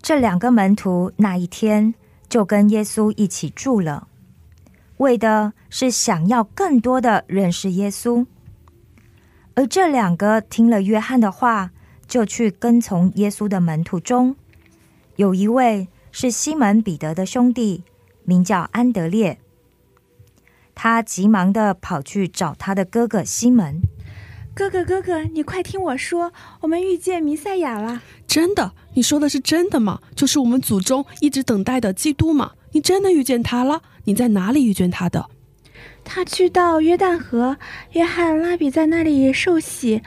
[0.00, 1.94] 这两个门徒那一天
[2.26, 4.08] 就跟耶稣一起住了，
[4.96, 8.24] 为的是想要更多的认识耶稣。
[9.54, 11.70] 而这两个听了约翰的话，
[12.08, 14.36] 就去跟从耶稣的门徒中，
[15.16, 17.84] 有一位是西门彼得的兄弟，
[18.24, 19.38] 名叫安德烈。
[20.76, 23.80] 他急忙地跑去找他的哥哥西门。
[24.54, 28.02] 哥哥，哥哥，你快听我说，我们遇见弥赛亚了。
[28.26, 28.72] 真的？
[28.94, 30.00] 你说的是真的吗？
[30.14, 32.52] 就是我们祖宗一直等待的基督吗？
[32.72, 33.82] 你真的遇见他了？
[34.04, 35.28] 你在哪里遇见他的？
[36.04, 37.56] 他去到约旦河，
[37.92, 40.02] 约翰拉比在那里受洗，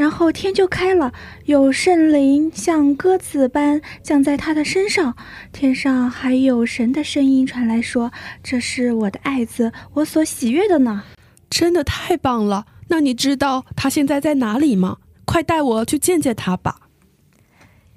[0.00, 1.12] 然后天就开了，
[1.44, 5.14] 有圣灵像鸽子般降在他的身上，
[5.52, 8.10] 天上还有神的声音传来说
[8.42, 11.04] ：“这是我的爱子，我所喜悦的呢。
[11.50, 12.64] 真的太棒了！
[12.88, 14.96] 那你知道他现在在哪里吗？
[15.26, 16.88] 快带我去见见他吧。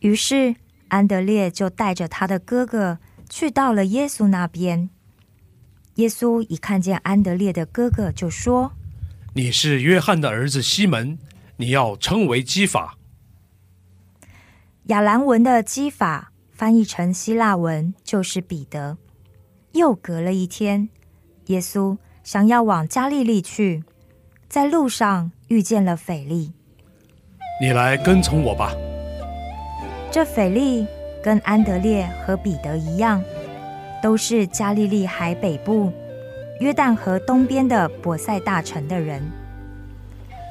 [0.01, 0.55] 于是
[0.89, 2.97] 安德烈就带着他的哥哥
[3.29, 4.89] 去到了耶稣那边。
[5.95, 8.73] 耶稣一看见安德烈的哥哥，就说
[9.35, 11.17] 你是约翰的儿子西门，
[11.63, 12.97] 你要称为基法。
[14.87, 18.97] ：“亚兰文的基法翻译成希腊文就是彼得。”
[19.71, 20.89] 又隔了一天，
[21.45, 23.83] 耶稣想要往加利利去，
[24.49, 26.51] 在路上遇见了腓力。
[27.61, 28.73] 你来跟从我吧。
[30.11, 30.85] 这腓力
[31.23, 33.23] 跟安德烈和彼得一样，
[34.01, 35.93] 都是加利利海北部
[36.59, 39.23] 约旦河东边的伯赛大城的人。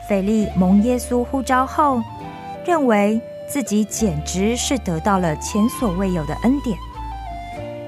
[0.08, 2.02] 腓力蒙耶稣呼召后，
[2.66, 6.76] 认为自己简直是得到了前所未有的恩典，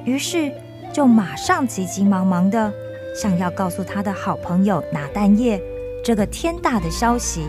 [0.05, 0.53] 于是
[0.93, 2.73] 就马上急急忙忙的
[3.21, 5.61] 想要告诉他的好朋友拿但业
[6.05, 7.47] 这个天大的消息。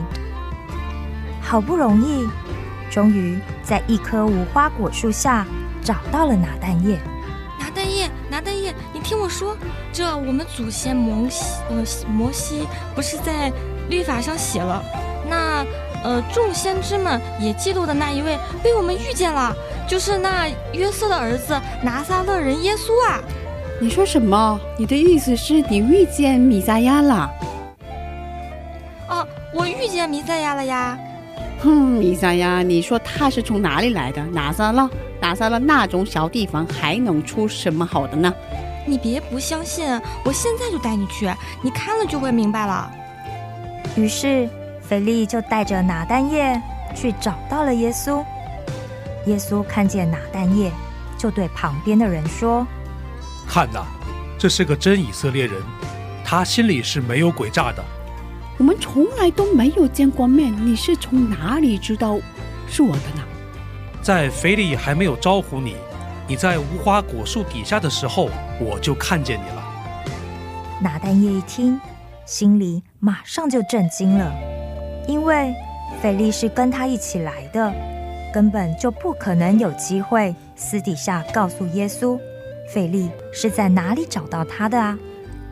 [1.42, 2.28] 好不容易，
[2.90, 5.46] 终于在一棵无花果树下
[5.84, 7.00] 找到了拿但业。
[7.60, 9.56] 拿但业，拿但业，你听我说，
[9.94, 13.52] 这我们祖先摩西，呃，摩西不是在
[13.90, 14.84] 律法上写了，
[15.30, 15.66] 那
[16.04, 19.54] 呃众先知们也记录的那一位被我们遇见了，
[19.88, 23.22] 就是那约瑟的儿子拿撒勒人耶稣啊！
[23.82, 24.60] 你说什么？
[24.78, 27.30] 你的意思是你遇见米撒亚了？
[29.10, 30.98] 哦，我遇见弥赛亚了呀！
[31.62, 34.24] 哼，米撒亚，你说他是从哪里来的？
[34.28, 38.34] 拿撒勒，拿撒勒那种小地方还能出什么好的呢？
[38.86, 39.86] 你别不相信，
[40.24, 41.30] 我现在就带你去，
[41.62, 42.92] 你看了就会明白了。
[43.96, 44.50] 于是
[44.82, 46.62] 腓力就带着拿但业
[46.94, 48.24] 去找到了耶稣。
[49.26, 50.72] 耶稣看见拿但业，
[51.18, 52.66] 就对旁边的人说
[53.48, 53.84] 看呐，
[54.38, 55.56] 这是个真以色列人，
[56.24, 57.84] 他心里是没有诡诈的。
[58.58, 62.20] 我们从来都没有见过面，你是从哪里知道
[62.68, 63.24] 是我的呢？
[64.02, 65.76] 在腓力还没有招呼你，
[66.28, 68.30] 你在无花果树底下的时候，
[68.60, 69.64] 我就看见你了。
[70.80, 71.80] ：“拿但业一听，
[72.26, 74.34] 心里马上就震惊了，
[75.08, 75.54] 因为
[76.02, 77.72] 菲利是跟他一起来的，
[78.34, 82.20] 根本就不可能有机会私底下告诉耶稣，
[82.68, 84.98] 菲利是在哪里找到他的啊？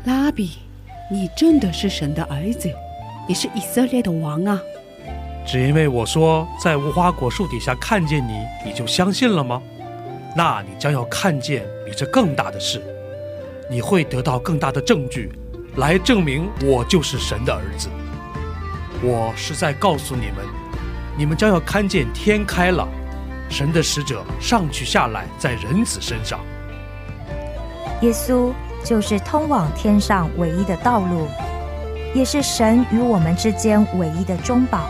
[0.05, 0.53] 拉比，
[1.11, 2.71] 你真的是神的儿子，
[3.27, 4.59] 你是以色列的王啊！
[5.45, 9.61] 只因为我说在无花果树底下看见你，你就相信了吗？
[10.35, 12.81] 那你将要看见比这更大的事，
[13.69, 15.31] 你会得到更大的证据，
[15.78, 17.89] 来证明我就是神的儿子。
[19.01, 20.45] 我是在告诉你们，
[21.17, 22.88] 你们将要看见天开了，
[23.49, 26.39] 神的使者上去下来在人子身上。
[28.01, 28.51] 耶稣
[28.84, 31.28] 就是通往天上唯一的道路，
[32.13, 34.89] 也是神与我们之间唯一的中保。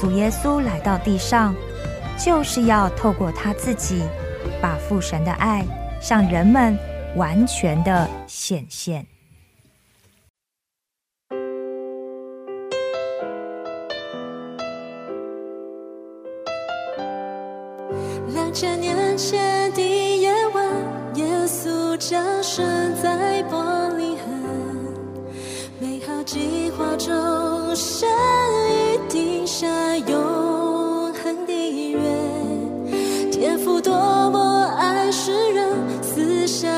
[0.00, 1.54] 主耶稣来到地上，
[2.16, 4.04] 就是要透过他自己，
[4.60, 5.64] 把父神的爱
[6.00, 6.78] 向人们
[7.16, 9.06] 完全的显现。
[18.52, 20.62] 千年前的夜晚，
[21.14, 22.62] 耶稣降生
[23.02, 24.28] 在伯利恒，
[25.80, 28.06] 美好计划中，神
[28.68, 31.98] 已定下永恒的约。
[33.30, 33.92] 天父多
[34.30, 35.66] 么爱世人，
[36.02, 36.68] 赐下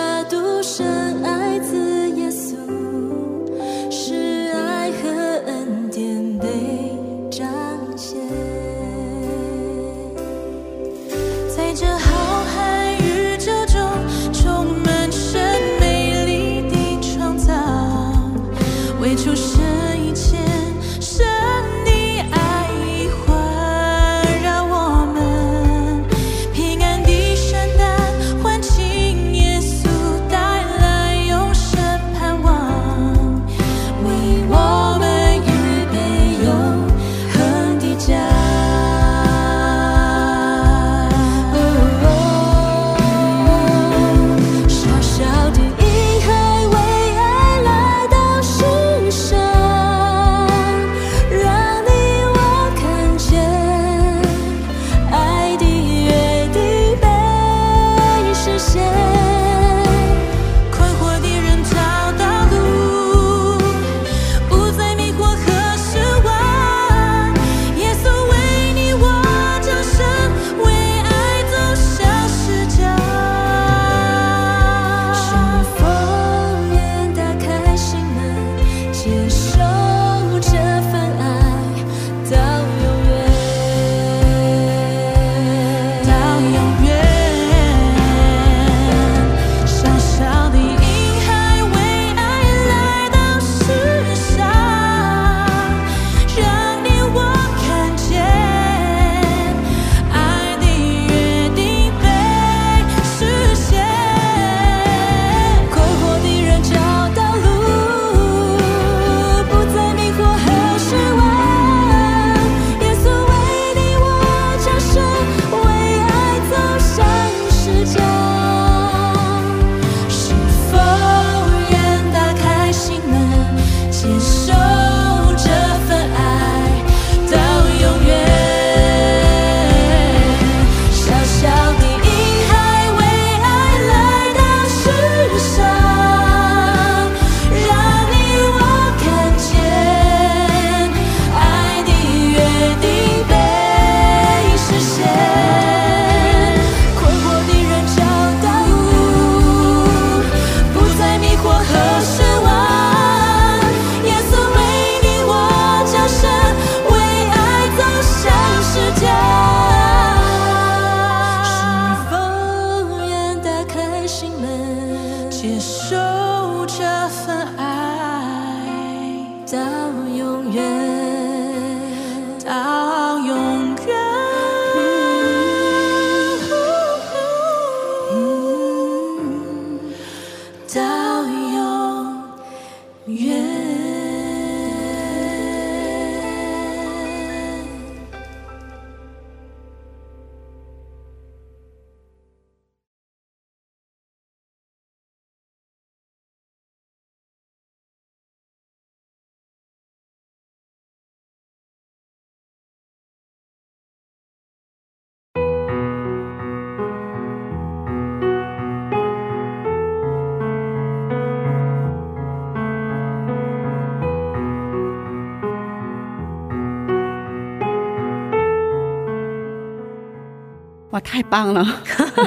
[220.95, 221.67] 哇，太棒了！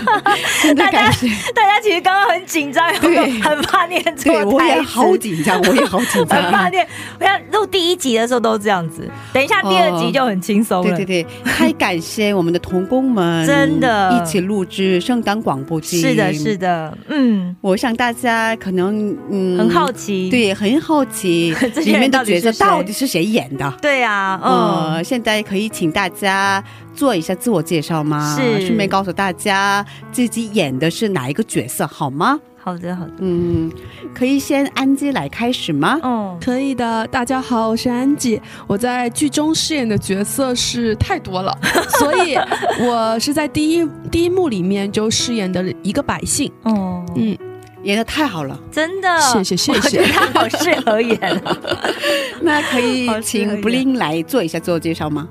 [0.62, 1.26] 真的感谢。
[1.56, 6.44] 大家其实刚刚很紧张，对很怕念错对，我也好紧张，我也好紧张。
[6.44, 6.86] 很怕念。
[7.18, 10.98] 我要录第一集的时候都这样子，等一下第二集就很轻松了。
[10.98, 16.02] 对对对，太感谢我们的童工们，真的一起录制圣诞广播剧。
[16.02, 21.56] 是的，是的，嗯，我想大家可能嗯很好奇，对，很好奇
[21.86, 23.74] 里面的角色到底是谁演的。
[23.82, 26.62] 对啊，嗯，呃，现在可以请大家
[26.98, 28.36] 做一下自我介绍吗？
[28.36, 32.40] 是顺便告诉大家自己演的是哪一个角色，好吗？
[32.58, 33.72] 好的，好的，嗯，
[34.16, 36.00] 可以先安吉来开始吗？
[36.02, 37.06] 哦，可以的。
[37.08, 41.56] 大家好，我是安吉，我在剧中饰演的角色是太多了，
[42.00, 42.36] 所以
[42.82, 46.52] 我是在第一第一幕里面就饰演的一个百姓。
[46.64, 47.38] 哦，嗯，
[47.84, 51.58] 演的太好了，真的，谢谢谢谢他好适合演啊。
[52.42, 55.30] 那可以请演 Bling 来做一下自我介绍吗？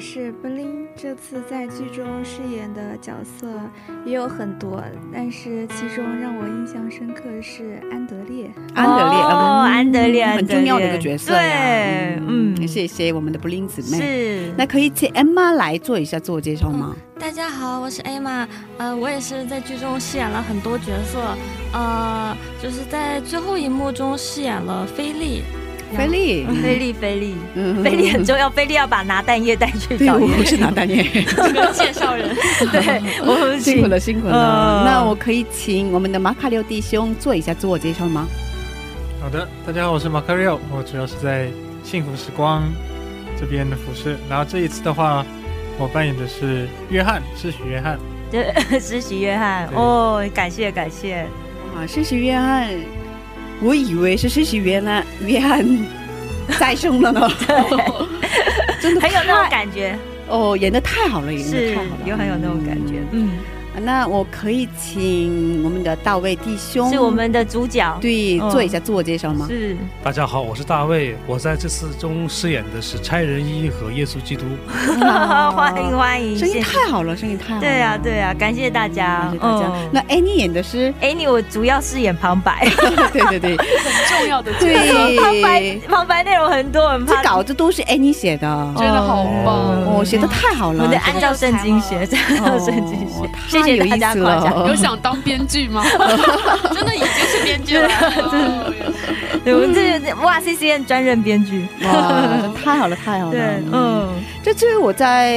[0.00, 0.86] 是布林。
[0.96, 3.46] 这次在剧中饰演的角色
[4.04, 4.82] 也有很多，
[5.12, 8.50] 但是其中让我印象深刻的是安德烈。
[8.74, 11.32] 安德烈，哦嗯安德烈很重要的一个角色。
[11.32, 13.98] 对嗯谢谢我们的 Bling 姊妹。
[13.98, 16.96] 是那可以请 Emma 来做一下自我介绍吗？
[17.18, 18.46] 大家好，我是 Emma，
[18.76, 21.20] 呃，我也是在剧中饰演了很多角色，
[21.72, 25.42] 呃，就是在最后一幕中饰演了菲利。
[25.96, 31.02] 菲力，菲力，菲力，嗯菲力很重要，菲力要把拿蛋液带去对，找爷我是拿蛋液。
[31.24, 32.34] 这个介绍人，
[32.70, 34.82] 对，我们辛苦了，辛苦了。
[34.82, 38.26] 嗯那我可以请我们的马卡六弟兄做一下自我介绍吗？
[39.20, 41.48] 好的，大家好，我是马卡六，我主要是在
[41.82, 42.62] 幸福时光
[43.38, 44.16] 这边的服饰。
[44.28, 45.24] 然后这一次的话，
[45.78, 47.98] 我扮演的是约翰，是许约翰。
[48.30, 51.26] 对，是许约翰哦，感谢感谢，
[51.74, 52.68] 啊，施洗约翰，
[53.60, 55.66] 我以为是施洗约翰，约翰
[56.58, 57.28] 再生了呢。
[58.80, 59.98] 真的很有那种感觉，
[60.28, 63.30] 哦，演的太好了，演的太好了，有很有那种感觉，嗯，
[63.80, 69.46] 那我可以请我们的大卫弟兄，是我们的主角，对嗯做一下自我介绍吗？
[69.48, 69.76] 是。
[70.02, 74.44] 大家好，我是大卫，我在这次中饰演的是差人一和耶稣基督。
[75.54, 77.60] 欢 迎欢迎，声音太好了，声音太好了。
[77.60, 79.66] 对啊对啊，感谢大家，感谢大家。
[79.68, 79.90] 嗯。
[79.92, 82.66] 那 Annie 演的是，哎，你我主要饰演旁白，
[83.12, 83.56] 对 对对。
[83.78, 87.22] 很重要的角色，对，旁白旁白内容很多，很怕。
[87.22, 89.54] 这稿子都是 Annie 写的，真的好棒。
[89.84, 90.84] 哦，写的太好了。
[90.84, 90.98] 我们得。
[90.98, 93.14] 按照圣经写，按照圣经写。
[93.22, 93.67] 哦，谢谢。
[93.67, 94.54] 大太有意思家夸奖。
[94.54, 95.84] 了有想当编剧吗？
[96.74, 98.72] 真的已经是编剧了，哦
[99.44, 103.30] 对，我们这哇，CCN 专任编剧，哇，太好了，太好了。
[103.30, 103.40] 对，
[103.72, 104.08] 嗯，
[104.48, 105.36] 这次我在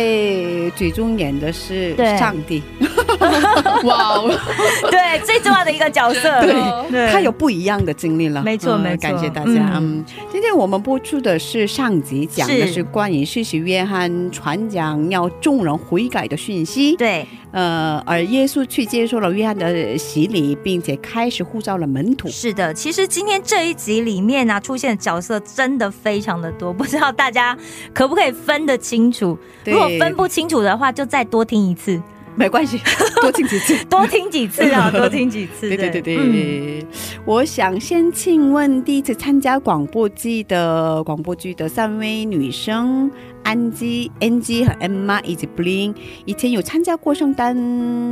[0.73, 2.63] 剧中演的是上帝，
[3.83, 4.39] 哇哦，
[4.89, 6.41] 对，最重要的一个角色，
[6.89, 8.39] 对他有不一样的经历了。
[8.39, 9.01] 嗯没错没错。
[9.01, 9.73] 感谢大家。
[9.75, 9.99] 嗯。
[9.99, 12.83] 嗯，今天我们播出的是上集，讲的是是。
[12.83, 16.95] 关于世袭约翰传讲要众人悔改的讯息。
[16.95, 22.29] 对，呃，而耶稣去接受了约翰的洗礼，并且开始呼召了门徒。
[22.29, 27.57] 是的，其实今天这一集里面呢、出现的角色真的非常的多，不知道大家
[27.93, 29.37] 可不可以分得清楚？
[29.65, 32.01] 如果分不清楚的话，就再多听一次，
[32.35, 32.77] 没关系，
[33.21, 33.85] 多听几次。
[33.85, 35.69] 多听几次啊， 多听几次。
[35.69, 36.87] 对对对对，嗯
[37.23, 43.09] 我想先请问第一次参加广播剧的广播剧的三位女生
[43.43, 45.95] 安吉、Angie 和 Emma 以及 Bling，
[46.25, 47.55] 以前有参加过圣诞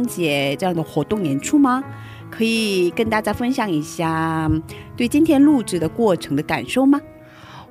[0.06, 1.84] 节这样的活动演出吗？
[2.30, 4.48] 可以跟大家分享一下
[4.96, 7.02] 对今天录制的过程的感受吗？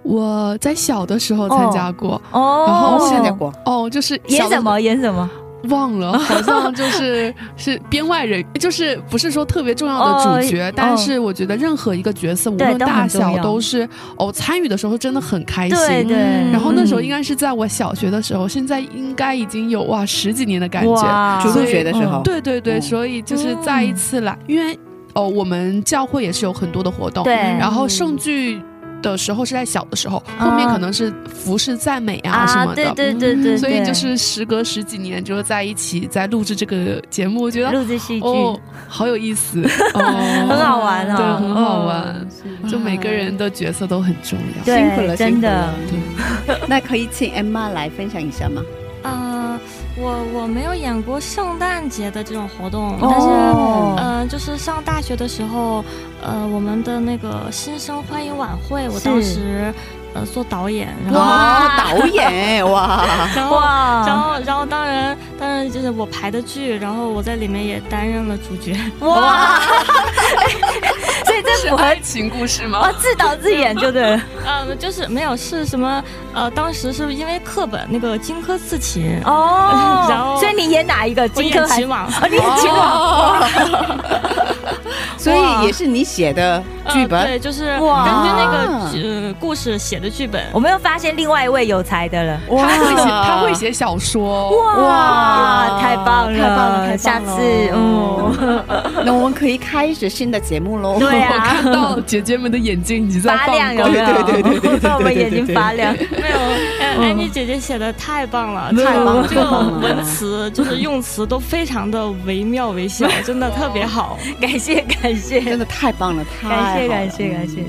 [0.08, 3.52] 我在小的时候参加过，哦，然后参加过。
[3.66, 4.80] 哦，就是演什么？
[4.80, 5.28] 演什么？
[5.70, 13.86] 忘了， 好像就是是编外人，就是不是说特别重要的主角，哦但是我觉得任何一个角色，无论大小，都是
[14.16, 15.76] 哦参与的时候真的很开心。
[15.76, 16.16] 对对。
[16.52, 21.42] 然后那时候嗯应该是在我小学的时候，现在应该已经有哇十几年的感觉。
[21.42, 24.78] 中学的时候，对对对，嗯所以就是再一次来，因为
[25.14, 27.34] 哦我们教会也是有很多的活动，对。
[27.34, 28.62] 然后圣剧
[29.02, 32.92] 的时候是在小的时候，后面可能是服饰赞美啊什么的。
[32.94, 39.62] 对对对对，对所以就是时隔十几年，就在一起在录制这个节目，我觉得录制戏剧，哦，好有意思，
[39.94, 42.26] 哦，很好玩哦对，很好玩
[42.62, 44.64] 嗯，就每个人的角色都很重要。
[44.64, 46.58] 辛苦了，真的辛苦了。
[46.68, 48.62] 那可以请 Emma 来分享一下吗？
[50.00, 53.26] 呃，我我没有演过圣诞节的这种活动，哦但是
[54.02, 55.84] 呃，就是上大学的时候，
[56.22, 59.72] 呃，我们的那个新生欢迎晚会，我当时
[60.14, 63.28] 呃做导演，然后哇， 导演哇！
[63.34, 68.76] 然后哇然后然后当然当然就是我排的剧，然后我在里面也担任了主角。
[69.00, 69.60] 哇！
[71.42, 72.78] 这符合爱情故事吗？
[72.80, 74.20] 啊，自导自演就对了。
[74.44, 76.02] 呃， 就是没有是什么
[76.34, 81.28] 呃，当时是因为课本那个荆轲刺秦哦，然后所以你演哪一个？
[81.28, 83.48] 荆轲秦王，哦，你演秦王。
[85.18, 87.26] 所以也是你写的剧呃、本。
[87.26, 88.58] 对，就是根据哇那个
[89.02, 90.42] 呃故事写的剧本。
[90.52, 92.40] 我们又发现另外一位有才的了。
[92.48, 94.50] 他会写，他会写小说。
[94.82, 98.64] 哇，太棒了，太棒了太棒了下次，嗯，
[99.04, 100.98] 那我们可以开始新的节目喽。
[100.98, 104.06] 对啊我看到姐姐们的眼睛已经在发放亮有 没有？
[104.06, 105.92] 对对对对对对对我们眼睛发亮。
[105.92, 106.38] 没有，
[106.80, 114.18] 呃，安妮姐姐写的太棒了，太棒了这个文词就是用词都非常的惟妙惟肖，真的特别好。
[114.40, 117.64] 感谢感谢真的太棒了，太感谢感谢感谢。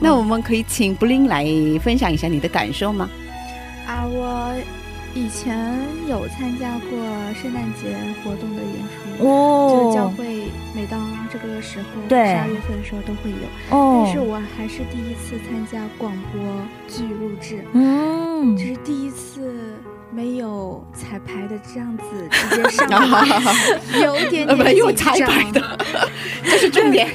[0.00, 1.44] 那我们可以请布林来
[1.82, 3.08] 分享一下你的感受吗？
[3.86, 4.54] 啊，我
[5.14, 5.56] 以前
[6.08, 6.98] 有参加过
[7.34, 9.68] 圣诞节活动的演出，哦。
[9.70, 10.24] 就是教哦会
[10.74, 11.00] 每当
[11.32, 12.18] 这个时候，对。
[12.26, 13.76] 十二月份的时候都会有。
[13.76, 14.02] 哦。
[14.04, 16.42] 但是我还是第一次参加广播
[16.88, 18.56] 剧录制，嗯。
[18.56, 19.52] 这是第一次
[20.14, 23.26] 没有彩排的这样子直接上台，
[24.00, 25.60] 有一点点没有彩排的，
[26.44, 27.08] 这是重点。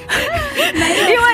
[0.74, 1.26] 因为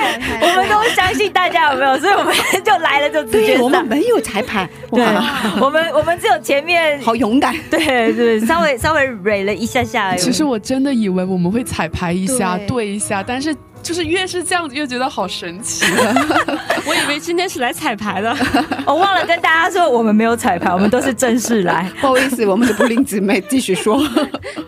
[0.41, 3.83] 我们都相信大家有没有，所以我们就来了就直接对，我们。
[3.85, 7.55] 没有彩排，对哇，，我们我们只有前面好勇敢。
[7.69, 10.19] 对对稍微稍微蕊了一下下而已。
[10.19, 13.55] 其实我真的以为我们会彩排一下，对对一下，但是
[13.85, 15.85] 就是越是这样子，越觉得好神奇。
[16.87, 18.35] 我以为今天是来彩排的，
[18.87, 21.87] 我忘了跟大家说，我们没有彩排，我们都是正式来。
[22.01, 24.03] 不好意思，我们的布林姊妹继续说。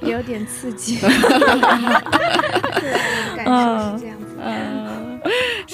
[0.01, 0.99] 有点刺激。
[3.35, 3.99] 感。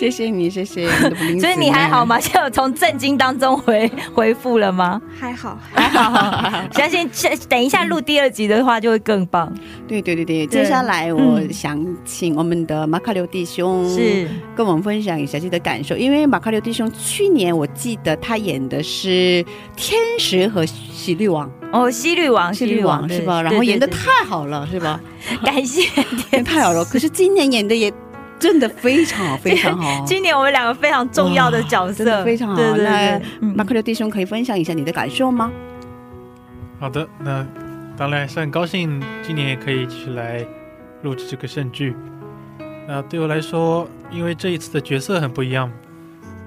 [0.04, 0.90] 谢谢你，谢谢。
[1.40, 2.20] 所以你还好吗？
[2.20, 5.02] 现在有从震惊当中回回复了吗？
[5.18, 7.10] 还好，还好， 相信
[7.48, 9.50] 等一下录第二集的话就会更棒。
[9.88, 19.46] 对对对对，接下来我想请我们的马卡留弟兄是跟我们分享一下自己的感受，因为马卡留弟兄去年我记得他演的是
[19.78, 23.42] 天使和喜律王，哦，西律王，喜律王是吧？
[23.42, 25.00] 然后演的太好了，是吧？
[25.46, 25.82] 感谢，
[26.34, 26.84] 演太好了。
[26.84, 27.90] 可是今年演的也
[28.44, 30.04] 真的非常好，非常好。
[30.06, 32.56] 今年我们两个非常重要的角色，真的非常好。
[32.58, 35.50] 对对马克留弟兄可以分享一下你的感受吗？
[36.78, 37.48] 好的，那
[37.96, 40.46] 当然是很高兴今年也可以继续来
[41.04, 41.96] 录制这个圣剧。
[42.86, 45.72] 那对我来说，因为这一次的角色很不一样，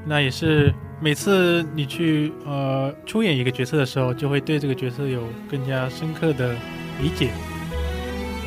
[0.04, 6.54] 那也是每次你去呃出演一个角色的时候，就会对这个角色有更加深刻的
[7.00, 7.30] 理解。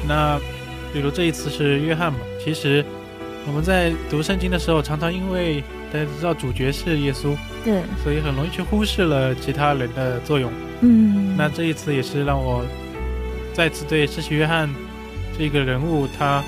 [0.08, 0.40] 那
[0.94, 2.86] 比如这一次是约翰嘛，其实
[3.50, 7.36] 我们在读圣经的时候，常常因为大家知道主角是耶稣，
[7.66, 10.52] 对，所以很容易去忽视了其他人的作用。
[10.82, 12.64] 嗯，那这一次也是让我
[13.52, 14.70] 再次对施洗约翰
[15.36, 16.44] 这个人物，他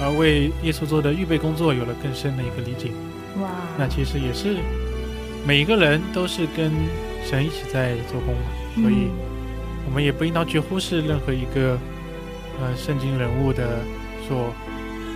[0.00, 2.90] 呃为耶稣做的预备工作有了更深的一个理解。
[3.40, 4.56] 哇，那其实也是
[5.46, 6.72] 每一个人都是跟
[7.24, 8.34] 神一起在做工。
[8.34, 9.06] 嘛，所以
[9.86, 11.78] 我们也不应当去忽视任何一个
[12.60, 13.78] 呃圣经人物的
[14.26, 14.52] 所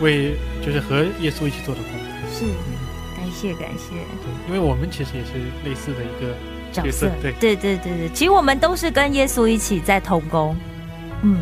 [0.00, 0.34] 为
[0.64, 1.90] 就是和耶稣一起做的工。
[2.32, 2.44] 是，
[3.16, 3.94] 感谢感谢。
[3.94, 5.32] 对，因为我们其实也是
[5.64, 6.34] 类似的一个
[6.72, 10.56] 角色，对对对对对，其实我们都是跟耶稣一起在同工，
[11.22, 11.38] 嗯，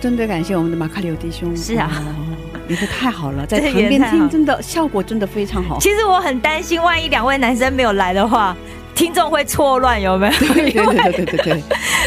[0.00, 1.56] 真的感谢我们的马卡留弟兄。
[1.56, 5.78] 是啊哦，演的太好了， 在旁边听真的效果真的非常好。
[5.80, 8.56] 其实我很担心，万一两位男生没有来的话，
[8.94, 10.32] 听众会错乱，有没有？
[10.32, 11.62] 对对对 对对对，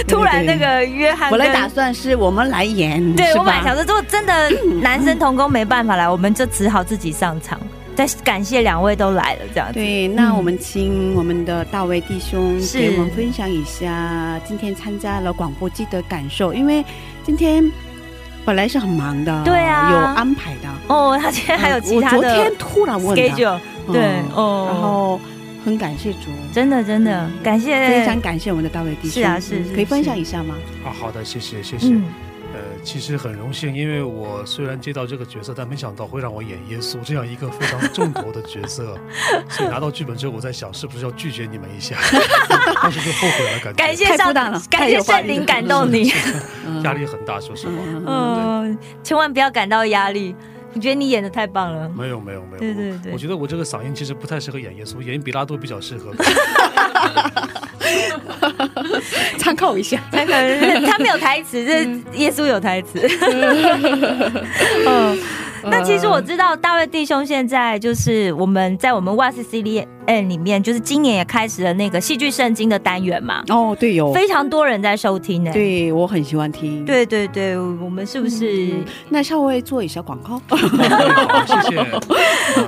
[0.08, 4.50] 突然那个约翰跟，本来打算是我们来演，对我本来想说，如果真的
[4.82, 7.60] 男生同工没办法来，我们就只好自己上场。
[7.96, 9.76] 再感谢两位都来了，这样子。
[9.76, 16.84] 对，那我们请我们的大卫弟兄是给我们分享一下今天参加了广播剧的感受，因为
[17.24, 17.64] 今天
[18.44, 20.68] 本来是很忙的，对啊有安排的。
[20.88, 23.60] 哦，他今天还有其他的我昨天突然问的 schedule，
[23.94, 25.22] 对嗯哦然后
[25.66, 29.14] 很感谢主，真的真的感谢，非常感谢我们的大卫弟兄。
[29.14, 30.56] 是啊是是可以分享一下吗？
[30.86, 31.88] 啊，好的，谢谢谢谢。
[31.88, 32.04] 嗯
[32.54, 38.98] 呃，其实很荣幸，因为我虽然接到这个角色，但没想到会让我演耶稣这样一个非常重头的角色，
[39.50, 41.98] 所以拿到剧本之后，我在想是不是要拒绝你们一下，
[42.82, 44.34] 但是就后悔了，感觉感谢上
[44.70, 46.14] 感谢圣灵感动你。
[46.86, 47.74] 压力很大，说实话。
[48.06, 50.34] 嗯，千万不要感到压力。
[50.76, 51.90] 我觉得你演的太棒了。
[51.90, 56.14] 没有没有没有，对对对我觉得我这个嗓音其实不太适合演耶稣，演比拉多比较适合。
[59.38, 60.34] 参考一下，参考
[60.86, 61.84] 他没有台词，这
[62.18, 63.00] 耶稣有台词。
[64.88, 65.18] 嗯，
[65.70, 75.52] 那其实我知道大卫弟兄现在就是我们在我们哇 C C 列 N 里面，就是今年也开始了那个戏剧圣经的单元嘛，哦，对有，非常多人在收听呢。
[75.52, 76.86] 对我很喜欢听。
[76.86, 78.74] 对对对，我们是不是？
[79.10, 80.40] 那稍微做一下广告。
[80.48, 80.58] 好，
[81.48, 81.78] 谢谢。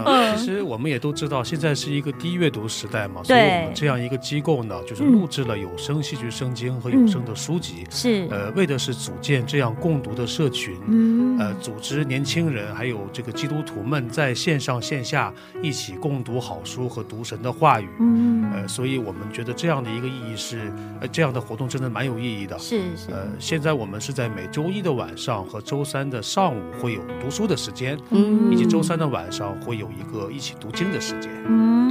[0.03, 17.87] 呃 其实我们也都知道，现在是一个低阅读时代嘛，所以我们这样一个机构呢，就是录制了有声戏剧圣经和有声的书籍，是呃，为的是组建这样共读的社群，嗯呃，组织年轻人还有这个基督徒们在线上线下一起共读好书和读神的话语。
[17.99, 20.71] 嗯呃，所以我们觉得这样的一个意义是，
[21.01, 22.57] 呃，这样的活动真的蛮有意义的。
[22.59, 31.29] 是是呃，现在我们是在每周一的晚上和周三的上午会有读书的时间，嗯以及周三的晚上会有一个一起读经的时间。
[31.47, 31.89] 嗯，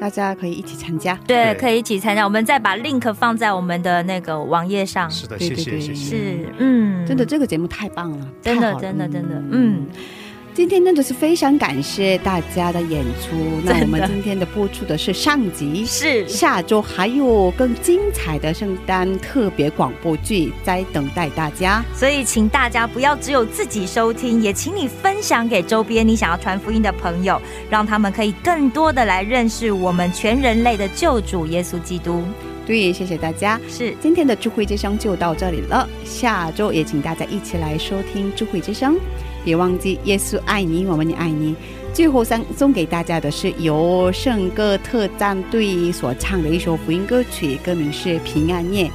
[0.00, 1.14] 大家可以一起参加。
[1.26, 2.24] 对，可以一起参加。
[2.24, 5.10] 我们再把 link 放在我们的那个网页上。
[5.10, 6.16] 是的，对对对谢谢谢谢。
[6.16, 9.86] 是，嗯，真的，这个节目太棒了，真的真的真的，嗯，
[10.60, 13.34] 今天真的是非常感谢大家的演出。
[13.64, 21.82] 那我们今天的播出的是上集，是下周还有更精彩的圣诞特别广播剧在等待大家。
[21.94, 27.40] 所以请大家不要只有自己收听，也请你分享给周边你想要传福音的朋友，
[27.70, 32.22] 让他们可以更多的来认识我们全人类的救主耶稣基督。
[32.66, 33.58] 对，谢谢大家。
[33.66, 38.98] 是今天的智慧之声就到这里了，下周也请大家一起来收听智慧之声。
[39.44, 41.54] 别忘记，耶稣爱你，我们也爱你。
[41.92, 48.86] 最后送送给大家的是由圣歌特战队所唱的一首福音歌曲，歌名是《平安夜》，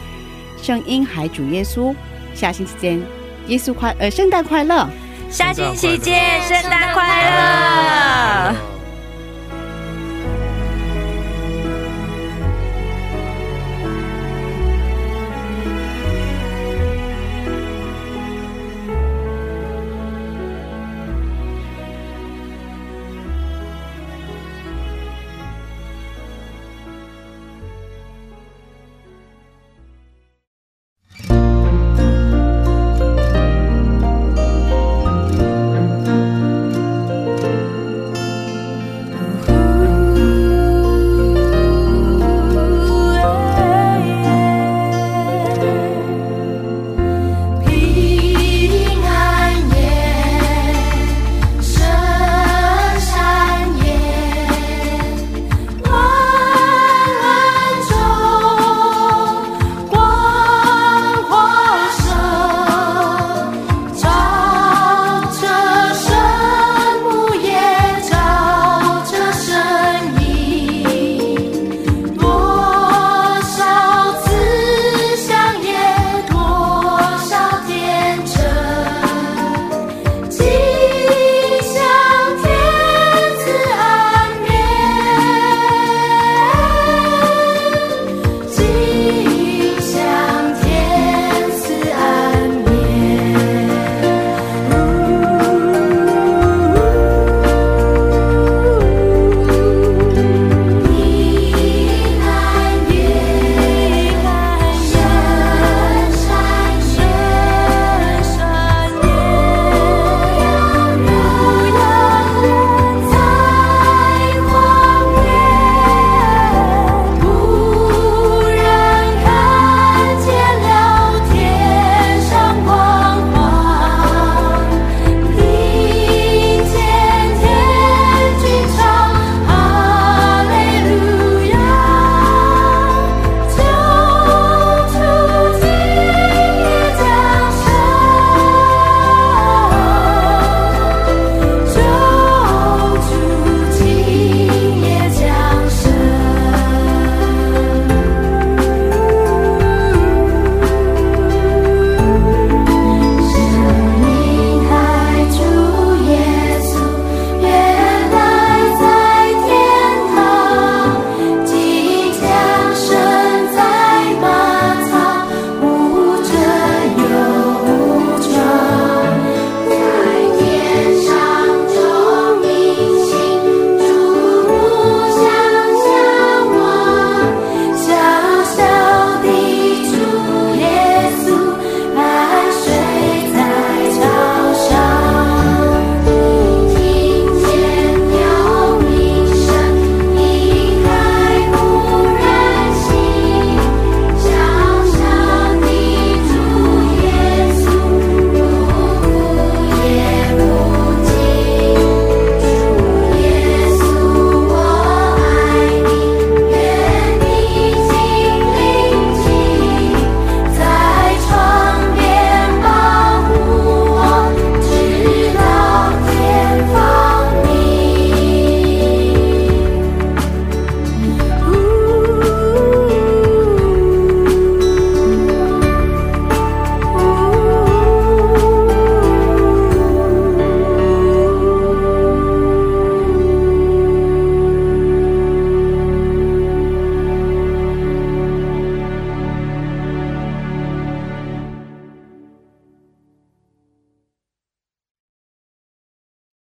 [0.65, 1.93] 圣婴还主耶稣。
[2.33, 3.01] 下星期见，
[3.47, 4.87] 耶稣快呃，圣诞快乐！
[5.29, 8.55] 下星期见，圣诞快乐！
[8.55, 8.74] 呃